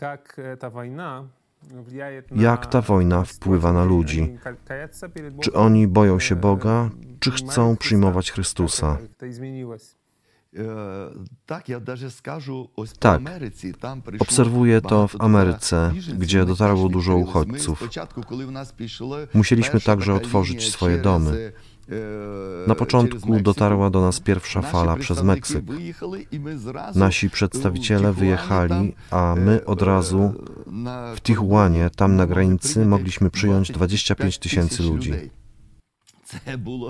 Jak 0.00 0.40
ta 0.58 0.70
wojna 0.70 1.24
jak 2.36 2.66
ta 2.66 2.80
wojna 2.80 3.24
wpływa 3.24 3.72
na 3.72 3.84
ludzi. 3.84 4.38
Czy 5.40 5.52
oni 5.52 5.88
boją 5.88 6.18
się 6.18 6.36
Boga, 6.36 6.90
czy 7.20 7.30
chcą 7.30 7.76
przyjmować 7.76 8.30
Chrystusa? 8.32 8.98
Tak, 11.44 11.64
tak. 12.98 13.22
obserwuję 14.18 14.80
to 14.80 15.08
w 15.08 15.20
Ameryce, 15.20 15.92
gdzie 16.18 16.44
dotarło 16.44 16.88
dużo 16.88 17.16
uchodźców. 17.16 17.82
Musieliśmy 19.34 19.80
także 19.80 20.14
otworzyć 20.14 20.72
swoje 20.72 20.98
domy. 20.98 21.52
Na 22.66 22.74
początku 22.74 23.40
dotarła 23.40 23.90
do 23.90 24.00
nas 24.00 24.20
pierwsza 24.20 24.62
fala 24.62 24.96
przez 24.96 25.22
Meksyk. 25.22 25.64
Nasi 26.94 27.30
przedstawiciele 27.30 28.12
wyjechali, 28.12 28.94
a 29.10 29.34
my 29.38 29.64
od 29.64 29.82
razu 29.82 30.32
w 31.16 31.20
Tijuanie, 31.20 31.90
tam 31.96 32.16
na 32.16 32.26
granicy, 32.26 32.86
mogliśmy 32.86 33.30
przyjąć 33.30 33.72
25 33.72 34.38
tysięcy 34.38 34.82
ludzi. 34.82 35.12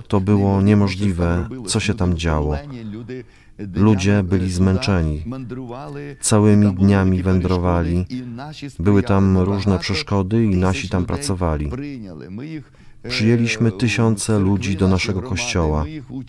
To 0.08 0.20
było 0.20 0.62
niemożliwe, 0.62 1.48
co 1.66 1.80
się 1.80 1.94
tam 1.94 2.16
działo. 2.16 2.56
Ludzie 3.74 4.22
byli 4.22 4.50
zmęczeni, 4.50 5.24
całymi 6.20 6.74
dniami 6.74 7.22
wędrowali, 7.22 8.06
były 8.78 9.02
tam 9.02 9.38
różne 9.38 9.78
przeszkody 9.78 10.44
i 10.44 10.56
nasi 10.56 10.88
tam 10.88 11.04
pracowali. 11.04 11.70
Przyjęliśmy 13.09 13.73
tysiące 13.73 14.38
ludzi 14.38 14.77
do 14.77 14.88
naszego 14.88 15.23
kościoła. 15.23 15.85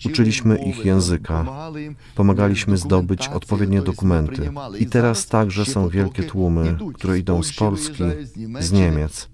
Uczyliśmy 0.06 0.58
ich 0.58 0.84
języka. 0.84 1.46
Pomagaliśmy 2.14 2.76
zdobyć 2.76 3.28
odpowiednie 3.28 3.82
dokumenty. 3.82 4.50
I 4.78 4.86
teraz 4.86 5.26
także 5.26 5.64
są 5.64 5.88
wielkie 5.88 6.22
tłumy, 6.22 6.76
które 6.94 7.18
idą 7.18 7.42
z 7.42 7.52
Polski, 7.52 8.04
z 8.60 8.72
Niemiec. 8.72 9.28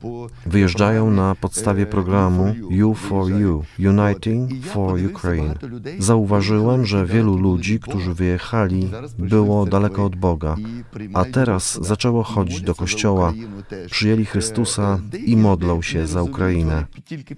Wyjeżdżają 0.46 1.10
na 1.10 1.34
podstawie 1.34 1.86
programu 1.86 2.54
U4U, 2.70 3.60
Uniting 3.78 4.64
for 4.64 4.98
Ukraine. 5.14 5.54
Zauważyłem, 5.98 6.86
że 6.86 7.06
wielu 7.06 7.36
ludzi, 7.36 7.80
którzy 7.80 8.14
wyjechali, 8.14 8.90
było 9.18 9.66
daleko 9.66 10.04
od 10.04 10.16
Boga, 10.16 10.56
a 11.14 11.24
teraz 11.24 11.78
zaczęło 11.82 12.22
chodzić 12.22 12.60
do 12.60 12.74
kościoła, 12.74 13.32
przyjęli 13.90 14.24
Chrystusa 14.24 15.00
i 15.26 15.36
modlą 15.36 15.82
się 15.82 16.06
za 16.06 16.22
Ukrainę. 16.22 16.86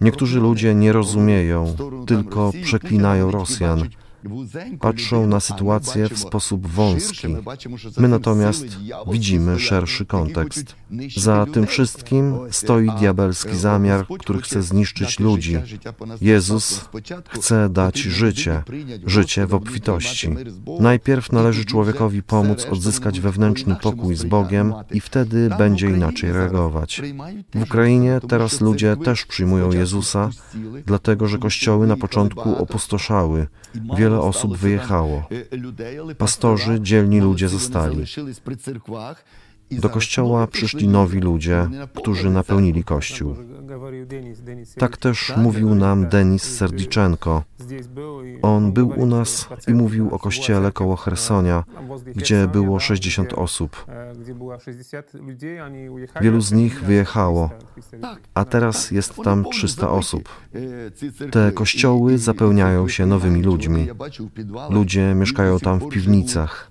Niektórzy 0.00 0.40
ludzie 0.40 0.74
nie 0.74 0.92
rozumieją, 0.92 1.74
tylko 2.06 2.52
przeklinają 2.62 3.30
Rosjan. 3.30 3.88
Patrzą 4.80 5.26
na 5.26 5.40
sytuację 5.40 6.08
w 6.08 6.18
sposób 6.18 6.66
wąski. 6.66 7.28
My 7.98 8.08
natomiast 8.08 8.66
widzimy 9.10 9.58
szerszy 9.58 10.06
kontekst. 10.06 10.74
Za 11.16 11.46
tym 11.46 11.66
wszystkim 11.66 12.38
stoi 12.50 12.90
diabelski 12.98 13.56
zamiar, 13.56 14.06
który 14.18 14.40
chce 14.42 14.62
zniszczyć 14.62 15.20
ludzi. 15.20 15.56
Jezus 16.20 16.88
chce 17.28 17.68
dać 17.68 17.98
życie, 17.98 18.62
życie 19.06 19.46
w 19.46 19.54
obfitości. 19.54 20.30
Najpierw 20.80 21.32
należy 21.32 21.64
człowiekowi 21.64 22.22
pomóc 22.22 22.66
odzyskać 22.70 23.20
wewnętrzny 23.20 23.76
pokój 23.76 24.16
z 24.16 24.24
Bogiem 24.24 24.74
i 24.90 25.00
wtedy 25.00 25.50
będzie 25.58 25.86
inaczej 25.90 26.32
reagować. 26.32 27.02
W 27.54 27.62
Ukrainie 27.62 28.20
teraz 28.28 28.60
ludzie 28.60 28.96
też 28.96 29.26
przyjmują 29.26 29.72
Jezusa, 29.72 30.30
dlatego 30.86 31.28
że 31.28 31.38
kościoły 31.38 31.86
na 31.86 31.96
początku 31.96 32.56
opustoszały. 32.56 33.46
Wiele 33.96 34.20
osób 34.20 34.56
wyjechało. 34.56 35.28
Pastorzy, 36.18 36.80
dzielni 36.80 37.20
ludzie 37.20 37.48
zostali. 37.48 38.04
Do 39.70 39.88
kościoła 39.88 40.46
przyszli 40.46 40.88
nowi 40.88 41.20
ludzie, 41.20 41.68
którzy 41.94 42.30
napełnili 42.30 42.84
kościół. 42.84 43.36
Tak 44.78 44.96
też 44.96 45.32
mówił 45.36 45.74
nam 45.74 46.08
Denis 46.08 46.42
Serdiczenko. 46.42 47.42
On 48.42 48.72
był 48.72 48.88
u 48.88 49.06
nas 49.06 49.48
i 49.68 49.74
mówił 49.74 50.14
o 50.14 50.18
kościele 50.18 50.72
koło 50.72 50.96
Hersonia, 50.96 51.64
gdzie 52.14 52.48
było 52.48 52.80
60 52.80 53.32
osób. 53.32 53.86
Wielu 56.20 56.40
z 56.40 56.52
nich 56.52 56.84
wyjechało, 56.84 57.50
a 58.34 58.44
teraz 58.44 58.90
jest 58.90 59.14
tam 59.24 59.44
300 59.44 59.90
osób. 59.90 60.28
Te 61.30 61.52
kościoły 61.52 62.18
zapełniają 62.18 62.88
się 62.88 63.06
nowymi 63.06 63.42
ludźmi. 63.42 63.88
Ludzie 64.70 65.14
mieszkają 65.14 65.58
tam 65.58 65.78
w 65.78 65.88
piwnicach. 65.88 66.70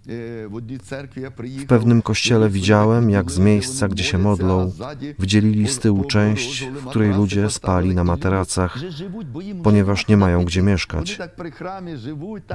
W 1.41 1.66
pewnym 1.68 2.02
kościele 2.02 2.50
widziałem, 2.50 2.87
jak 3.10 3.32
z 3.32 3.40
miejsca, 3.40 3.88
gdzie 3.88 4.04
się 4.04 4.18
modlą, 4.18 4.72
wydzielili 5.20 5.68
z 5.68 5.80
tyłu 5.80 6.04
część, 6.04 6.66
w 6.66 6.86
której 6.86 7.14
ludzie 7.14 7.50
spali 7.50 7.96
na 7.96 8.04
materacach, 8.04 8.80
ponieważ 9.64 10.08
nie 10.08 10.18
mają 10.18 10.46
gdzie 10.46 10.62
mieszkać. 10.62 11.20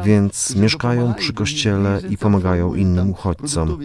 Więc 0.05 0.57
mieszkają 0.57 1.15
przy 1.15 1.33
kościele 1.33 2.01
i 2.11 2.19
pomagają 2.19 2.75
innym 2.75 3.11
uchodźcom. 3.11 3.79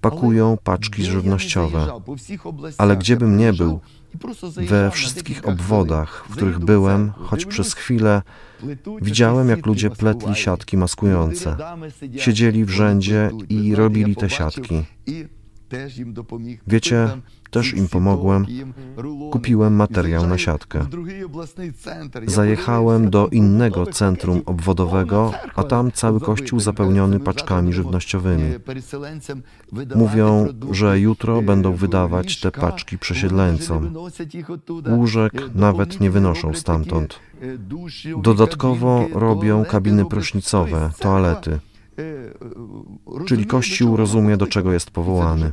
Pakują 0.00 0.58
paczki 0.64 1.04
żywnościowe. 1.04 1.86
Ale 2.78 2.96
gdziebym 2.96 3.36
nie 3.36 3.52
był, 3.52 3.80
we 4.56 4.90
wszystkich 4.90 5.48
obwodach, 5.48 6.24
w 6.28 6.32
których 6.32 6.58
byłem, 6.58 7.12
choć 7.16 7.46
przez 7.46 7.74
chwilę, 7.74 8.22
widziałem, 9.02 9.48
jak 9.48 9.66
ludzie 9.66 9.90
pletli 9.90 10.34
siatki 10.34 10.76
maskujące. 10.76 11.56
Siedzieli 12.16 12.64
w 12.64 12.70
rzędzie 12.70 13.30
i 13.48 13.74
robili 13.74 14.16
te 14.16 14.30
siatki. 14.30 14.84
Wiecie, 16.66 17.08
też 17.50 17.74
im 17.74 17.88
pomogłem. 17.88 18.46
Kupiłem 19.32 19.74
materiał 19.74 20.26
na 20.26 20.38
siatkę. 20.38 20.86
Zajechałem 22.26 23.10
do 23.10 23.28
innego 23.28 23.86
centrum 23.86 24.42
obwodowego, 24.46 25.32
a 25.54 25.62
tam 25.62 25.92
cały 25.92 26.20
kościół 26.20 26.60
zapełniony 26.60 27.20
paczkami 27.20 27.72
żywnościowymi. 27.72 28.44
Mówią, 29.94 30.48
że 30.70 31.00
jutro 31.00 31.42
będą 31.42 31.72
wydawać 31.74 32.40
te 32.40 32.50
paczki 32.50 32.98
przesiedleńcom. 32.98 33.94
Łóżek 34.88 35.32
nawet 35.54 36.00
nie 36.00 36.10
wynoszą 36.10 36.54
stamtąd. 36.54 37.18
Dodatkowo 38.22 39.06
robią 39.12 39.64
kabiny 39.64 40.04
prysznicowe, 40.04 40.90
toalety. 40.98 41.58
Czyli 43.26 43.46
Kościół 43.46 43.96
rozumie, 43.96 44.36
do 44.36 44.46
czego 44.46 44.72
jest 44.72 44.90
powołany. 44.90 45.50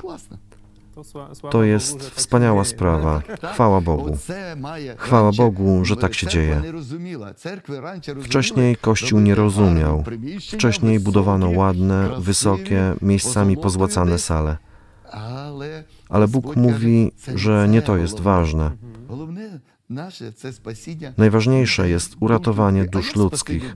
To 1.51 1.63
jest 1.63 2.09
wspaniała 2.09 2.63
sprawa. 2.63 3.21
Chwała 3.53 3.81
Bogu. 3.81 4.17
Chwała 4.97 5.31
Bogu, 5.31 5.85
że 5.85 5.95
tak 5.95 6.13
się 6.13 6.27
dzieje. 6.27 6.61
Wcześniej 8.23 8.75
Kościół 8.75 9.19
nie 9.19 9.35
rozumiał. 9.35 10.03
Wcześniej 10.51 10.99
budowano 10.99 11.49
ładne, 11.49 12.09
wysokie, 12.19 12.93
miejscami 13.01 13.57
pozłacane 13.57 14.17
sale. 14.17 14.57
Ale 16.09 16.27
Bóg 16.27 16.55
mówi, 16.55 17.11
że 17.35 17.67
nie 17.69 17.81
to 17.81 17.97
jest 17.97 18.19
ważne. 18.19 18.71
Najważniejsze 21.17 21.89
jest 21.89 22.15
uratowanie 22.19 22.85
dusz 22.85 23.15
ludzkich. 23.15 23.75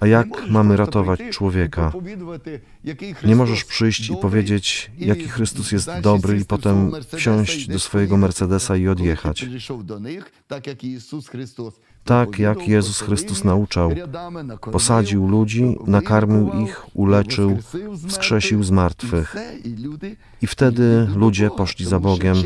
A 0.00 0.06
jak 0.06 0.28
mamy 0.50 0.76
ratować 0.76 1.20
człowieka? 1.30 1.92
Nie 3.24 3.36
możesz 3.36 3.64
przyjść 3.64 4.10
i 4.10 4.16
powiedzieć, 4.16 4.90
jaki 4.98 5.28
Chrystus 5.28 5.72
jest 5.72 5.90
dobry, 6.02 6.40
i 6.40 6.44
potem 6.44 6.92
wsiąść 7.16 7.66
do 7.66 7.78
swojego 7.78 8.16
Mercedesa 8.16 8.76
i 8.76 8.88
odjechać. 8.88 9.46
Tak 10.48 10.66
jak 10.66 10.84
Jezus 10.84 11.28
Chrystus 11.28 11.74
nauczał. 13.44 13.92
Posadził 14.72 15.28
ludzi, 15.28 15.76
nakarmił 15.86 16.50
ich, 16.52 16.86
uleczył, 16.94 17.58
wskrzesił 18.08 18.62
z 18.62 18.70
martwych. 18.70 19.36
I 20.42 20.46
wtedy 20.46 21.08
ludzie 21.16 21.50
poszli 21.50 21.86
za 21.86 22.00
Bogiem, 22.00 22.36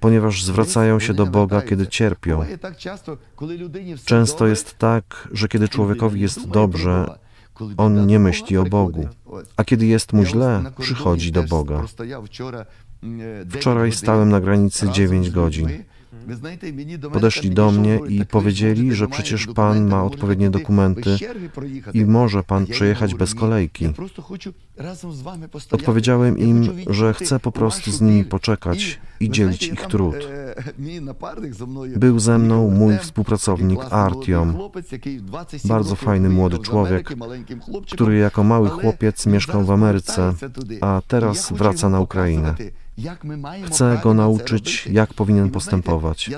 ponieważ 0.00 0.44
zwracają 0.44 1.00
się 1.00 1.14
do 1.14 1.26
Boga, 1.26 1.62
kiedy 1.62 1.86
cierpią. 1.86 2.44
Często 4.04 4.46
jest 4.46 4.78
tak, 4.78 5.28
że 5.32 5.48
kiedy 5.48 5.68
człowiekowi 5.68 6.20
jest 6.20 6.48
dobrze, 6.48 7.18
on 7.76 8.06
nie 8.06 8.18
myśli 8.18 8.56
o 8.56 8.64
Bogu, 8.64 9.08
a 9.56 9.64
kiedy 9.64 9.86
jest 9.86 10.12
mu 10.12 10.24
źle, 10.24 10.62
przychodzi 10.78 11.32
do 11.32 11.42
Boga. 11.42 11.84
Wczoraj 13.50 13.92
stałem 13.92 14.28
na 14.28 14.40
granicy 14.40 14.88
9 14.88 15.30
godzin. 15.30 15.68
Podeszli 17.12 17.50
do 17.50 17.70
mnie 17.70 18.00
i 18.08 18.26
powiedzieli, 18.26 18.94
że 18.94 19.08
przecież 19.08 19.46
Pan 19.46 19.88
ma 19.88 20.04
odpowiednie 20.04 20.50
dokumenty 20.50 21.16
i 21.94 22.04
może 22.04 22.42
Pan 22.42 22.66
przejechać 22.66 23.14
bez 23.14 23.34
kolejki. 23.34 23.86
Odpowiedziałem 25.70 26.38
im, 26.38 26.72
że 26.90 27.14
chcę 27.14 27.40
po 27.40 27.52
prostu 27.52 27.90
z 27.90 28.00
nimi 28.00 28.24
poczekać 28.24 29.00
i 29.20 29.30
dzielić 29.30 29.62
ich 29.62 29.86
trud. 29.86 30.16
Był 31.96 32.18
ze 32.18 32.38
mną 32.38 32.70
mój 32.70 32.98
współpracownik 32.98 33.80
Artiom, 33.90 34.58
bardzo 35.64 35.96
fajny 35.96 36.28
młody 36.28 36.58
człowiek, 36.58 37.14
który 37.92 38.18
jako 38.18 38.44
mały 38.44 38.68
chłopiec 38.68 39.26
mieszkał 39.26 39.64
w 39.64 39.70
Ameryce, 39.70 40.34
a 40.80 41.02
teraz 41.08 41.52
wraca 41.52 41.88
na 41.88 42.00
Ukrainę. 42.00 42.54
Chcę 43.66 44.00
go 44.02 44.14
nauczyć, 44.14 44.86
jak 44.86 45.14
powinien 45.14 45.50
postępować. 45.50 46.30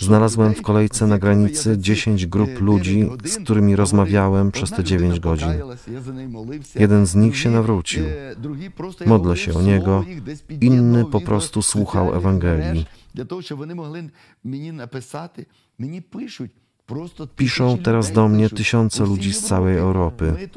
Znalazłem 0.00 0.54
w 0.54 0.62
kolejce 0.62 1.06
na 1.06 1.18
granicy 1.18 1.78
10 1.78 2.26
grup 2.26 2.60
ludzi, 2.60 3.08
z 3.24 3.36
którymi 3.36 3.76
rozmawiałem 3.76 4.52
przez 4.52 4.70
te 4.70 4.84
9 4.84 5.20
godzin. 5.20 5.48
Jeden 6.74 7.06
z 7.06 7.14
nich 7.14 7.38
się 7.38 7.50
nawrócił. 7.50 8.04
Modlę 9.06 9.36
się 9.36 9.54
o 9.54 9.62
niego, 9.62 10.04
inny 10.60 11.04
po 11.04 11.20
prostu 11.20 11.62
słuchał 11.62 12.14
Ewangelii. 12.14 12.86
Piszą 17.36 17.78
teraz 17.78 18.12
do 18.12 18.28
mnie 18.28 18.50
tysiące 18.50 19.04
ludzi 19.04 19.32
z 19.32 19.40
całej 19.40 19.78
Europy. 19.78 20.48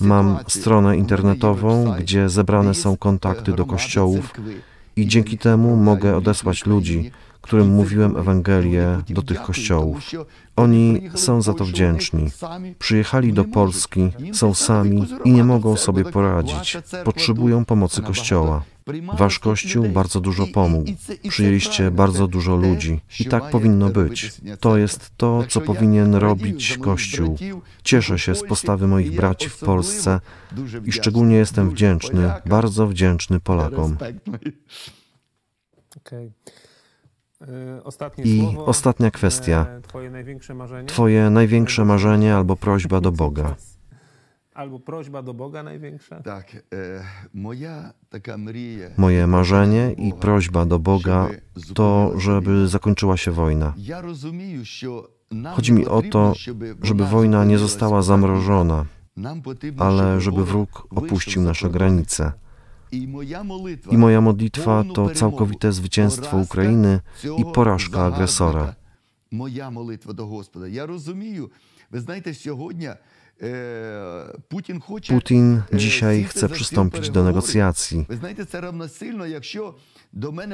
Mam 0.00 0.38
stronę 0.48 0.96
internetową, 0.96 1.94
gdzie 1.98 2.28
zebrane 2.28 2.74
są 2.74 2.96
kontakty 2.96 3.52
do 3.52 3.66
kościołów 3.66 4.32
i 4.96 5.06
dzięki 5.06 5.38
temu 5.38 5.76
mogę 5.76 6.16
odesłać 6.16 6.66
ludzi, 6.66 7.10
którym 7.40 7.68
mówiłem 7.68 8.16
Ewangelię 8.16 8.98
do 9.08 9.22
tych 9.22 9.42
kościołów. 9.42 10.10
Oni 10.56 11.10
są 11.14 11.42
za 11.42 11.54
to 11.54 11.64
wdzięczni. 11.64 12.30
Przyjechali 12.78 13.32
do 13.32 13.44
Polski, 13.44 14.10
są 14.32 14.54
sami 14.54 15.06
i 15.24 15.32
nie 15.32 15.44
mogą 15.44 15.76
sobie 15.76 16.04
poradzić. 16.04 16.76
Potrzebują 17.04 17.64
pomocy 17.64 18.02
Kościoła. 18.02 18.62
Wasz 19.18 19.38
Kościół 19.38 19.88
bardzo 19.88 20.20
dużo 20.20 20.46
pomógł. 20.46 20.90
Przyjęliście 21.28 21.90
bardzo 21.90 22.28
dużo 22.28 22.56
ludzi. 22.56 23.00
I 23.20 23.24
tak 23.24 23.50
powinno 23.50 23.88
być. 23.90 24.32
To 24.60 24.76
jest 24.76 25.10
to, 25.16 25.44
co 25.48 25.60
powinien 25.60 26.14
robić 26.14 26.78
Kościół. 26.78 27.36
Cieszę 27.82 28.18
się 28.18 28.34
z 28.34 28.42
postawy 28.42 28.86
moich 28.86 29.16
braci 29.16 29.48
w 29.48 29.58
Polsce 29.58 30.20
i 30.84 30.92
szczególnie 30.92 31.36
jestem 31.36 31.70
wdzięczny, 31.70 32.32
bardzo 32.46 32.86
wdzięczny 32.86 33.40
Polakom. 33.40 33.96
Okay. 35.96 36.32
I 38.24 38.42
ostatnia 38.56 39.10
kwestia. 39.10 39.66
Twoje 40.86 41.30
największe 41.30 41.84
marzenie 41.84 42.34
albo 42.34 42.56
prośba 42.56 43.00
do 43.00 43.12
Boga. 43.12 43.56
albo 44.53 44.79
prośba 44.79 45.21
do 45.21 45.33
Boga 45.33 45.63
największa? 45.63 46.21
Так, 46.23 46.45
е, 46.73 47.05
моя 47.33 47.91
така 48.09 48.37
мрія. 48.37 48.89
Moje 48.97 49.27
marzenie 49.27 49.91
i 49.97 50.13
prośba 50.13 50.65
do 50.65 50.79
Boga 50.79 51.27
to, 51.73 52.13
żeby 52.17 52.67
zakończyła 52.67 53.17
się 53.17 53.31
wojna. 53.31 53.73
Я 53.77 54.01
розумію, 54.01 54.65
що 54.65 55.09
нам 55.31 55.55
Chodzi 55.55 55.73
mi 55.73 55.85
o 55.85 55.89
потрібно, 55.89 56.11
to, 56.11 56.35
щоб 56.35 56.57
żeby 56.83 57.03
вона 57.03 57.11
wojna 57.11 57.45
nie 57.45 57.57
зупинилась. 57.57 57.61
została 57.61 58.01
zamrożona, 58.01 58.85
Нам 59.15 59.41
потрібно, 59.41 59.83
ale 59.85 60.03
щоб 60.11 60.21
żeby 60.23 60.43
ворог 60.43 60.51
wróg 60.51 60.87
вийшов 60.91 61.03
opuścił 61.03 61.41
за 61.41 61.47
nasze 61.49 61.61
кордон. 61.61 61.77
granice. 61.81 62.33
І 62.91 63.07
моя 63.07 63.43
молитва, 63.43 63.93
I 63.93 63.97
moja 63.97 64.21
modlitwa 64.21 64.65
повну 64.83 64.93
to 64.93 65.05
перемогу, 65.05 65.19
całkowite 65.19 65.71
zwycięstwo 65.71 66.31
поразка 66.31 66.53
Ukrainy 66.53 66.99
цього 67.21 67.39
i 67.39 67.53
porażka 67.53 67.91
загарбника. 67.97 68.15
agresora. 68.17 68.75
Моя 69.31 69.69
молитва 69.69 70.13
до 70.13 70.25
Господа. 70.25 70.67
Я 70.67 70.85
розумію. 70.85 71.51
Ви 71.91 71.99
знаєте, 71.99 72.33
сьогодні 72.33 72.85
е, 72.85 72.95
Путін 72.95 72.97
хоче 72.97 73.12
Putin 75.08 75.62
dzisiaj 75.72 76.24
chce 76.24 76.48
przystąpić 76.48 77.10
do 77.10 77.24
negocjacji. 77.24 78.06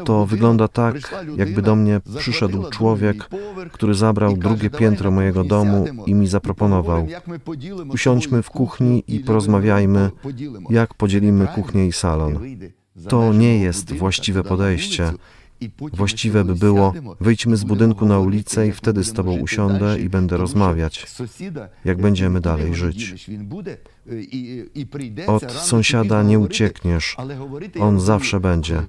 To 0.05 0.27
wygląda 0.27 0.69
tak, 0.69 0.97
jakby 1.37 1.63
do 1.63 1.77
mnie 1.77 2.01
przyszedł 2.19 2.71
człowiek, 2.71 3.29
który 3.73 3.95
zabrał 3.95 4.37
drugie 4.37 4.71
piętro 4.71 5.11
mojego 5.11 5.45
domu 5.45 5.87
i 6.07 6.15
mi 6.15 6.27
zaproponował: 6.27 7.07
Usiądźmy 7.89 8.43
w 8.43 8.51
kuchni 8.51 9.05
i 9.09 9.21
porozmawiajmy, 9.21 10.11
jak 10.71 10.95
podzielimy 10.95 11.47
kuchnię 11.47 11.87
i 11.87 11.93
salon. 11.93 12.39
To 13.09 13.33
nie 13.33 13.59
jest 13.59 13.93
właściwe 13.93 14.45
podejście. 14.45 15.13
Właściwe 15.93 16.45
by 16.45 16.55
było, 16.55 16.95
wyjdźmy 17.21 17.57
z 17.57 17.65
budynku 17.65 18.07
na 18.07 18.19
ulicę 18.19 18.69
i 18.69 18.73
wtedy 18.73 19.05
z 19.05 19.13
tobą 19.13 19.39
usiądę 19.39 20.01
i 20.01 20.09
będę 20.09 20.37
rozmawiać, 20.37 21.07
jak 21.85 21.99
będziemy 21.99 22.41
dalej 22.41 22.75
żyć. 22.75 23.31
Od 25.27 25.53
sąsiada 25.53 26.23
nie 26.23 26.39
uciekniesz, 26.39 27.17
on 27.81 28.01
zawsze 28.01 28.41
będzie 28.41 28.83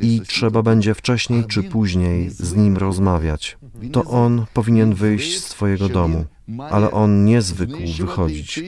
i 0.00 0.20
trzeba 0.26 0.62
będzie 0.62 0.94
wcześniej 0.94 1.44
czy 1.44 1.62
później 1.62 2.30
z 2.30 2.54
nim 2.56 2.76
rozmawiać. 2.76 3.58
To 3.92 4.04
on 4.04 4.46
powinien 4.54 4.94
wyjść 4.94 5.40
z 5.40 5.48
Twojego 5.48 5.88
domu, 5.88 6.24
ale 6.70 6.90
on 6.90 7.24
nie 7.24 7.42
zwykł 7.42 7.78
wychodzić. 7.98 8.60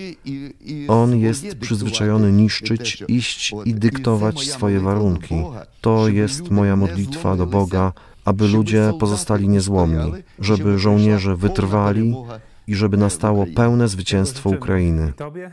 On 0.89 1.19
jest 1.19 1.59
przyzwyczajony 1.59 2.33
niszczyć, 2.33 3.05
iść 3.09 3.55
i 3.65 3.75
dyktować 3.75 4.51
swoje 4.51 4.81
warunki. 4.81 5.35
To 5.81 6.09
jest 6.09 6.51
moja 6.51 6.77
modlitwa 6.77 7.37
do 7.37 7.47
Boga, 7.47 7.93
aby 8.25 8.49
ludzie 8.49 8.93
pozostali 9.01 9.49
niezłomni, 9.49 10.13
żeby 10.39 10.79
żołnierze 10.79 11.37
wytrwali 11.37 12.15
i 12.67 12.75
żeby 12.75 12.97
nastało 12.97 13.47
pełne 13.57 13.89
zwycięstwo 13.89 14.51
Ukrainy. 14.51 15.13
Tobie 15.17 15.51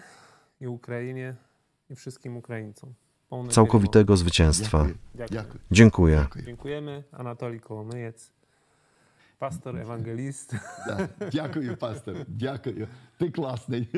i 0.62 0.68
Ukrainie 0.68 1.36
i 1.90 1.96
wszystkim 1.96 2.38
Ukraińcom 2.38 2.94
Pełnej 3.31 3.53
całkowitego 3.53 4.17
zwycięstwa. 4.17 4.79
Дякую. 4.79 4.95
перемоги. 5.13 5.35
Дякую. 5.35 5.61
Dziękuję. 5.71 6.17
Дякую. 6.23 6.45
Dziękujemy. 6.45 7.05
Anatolij 7.13 7.61
Kołomyjec, 7.61 8.33
pastor, 9.39 9.77
ewangelist. 9.79 10.57
Да. 10.87 11.09
Дякую, 11.33 11.77
пастор. 11.77 12.15
Дякую. 12.29 12.87
Ти 13.19 13.31
класний. 13.31 13.89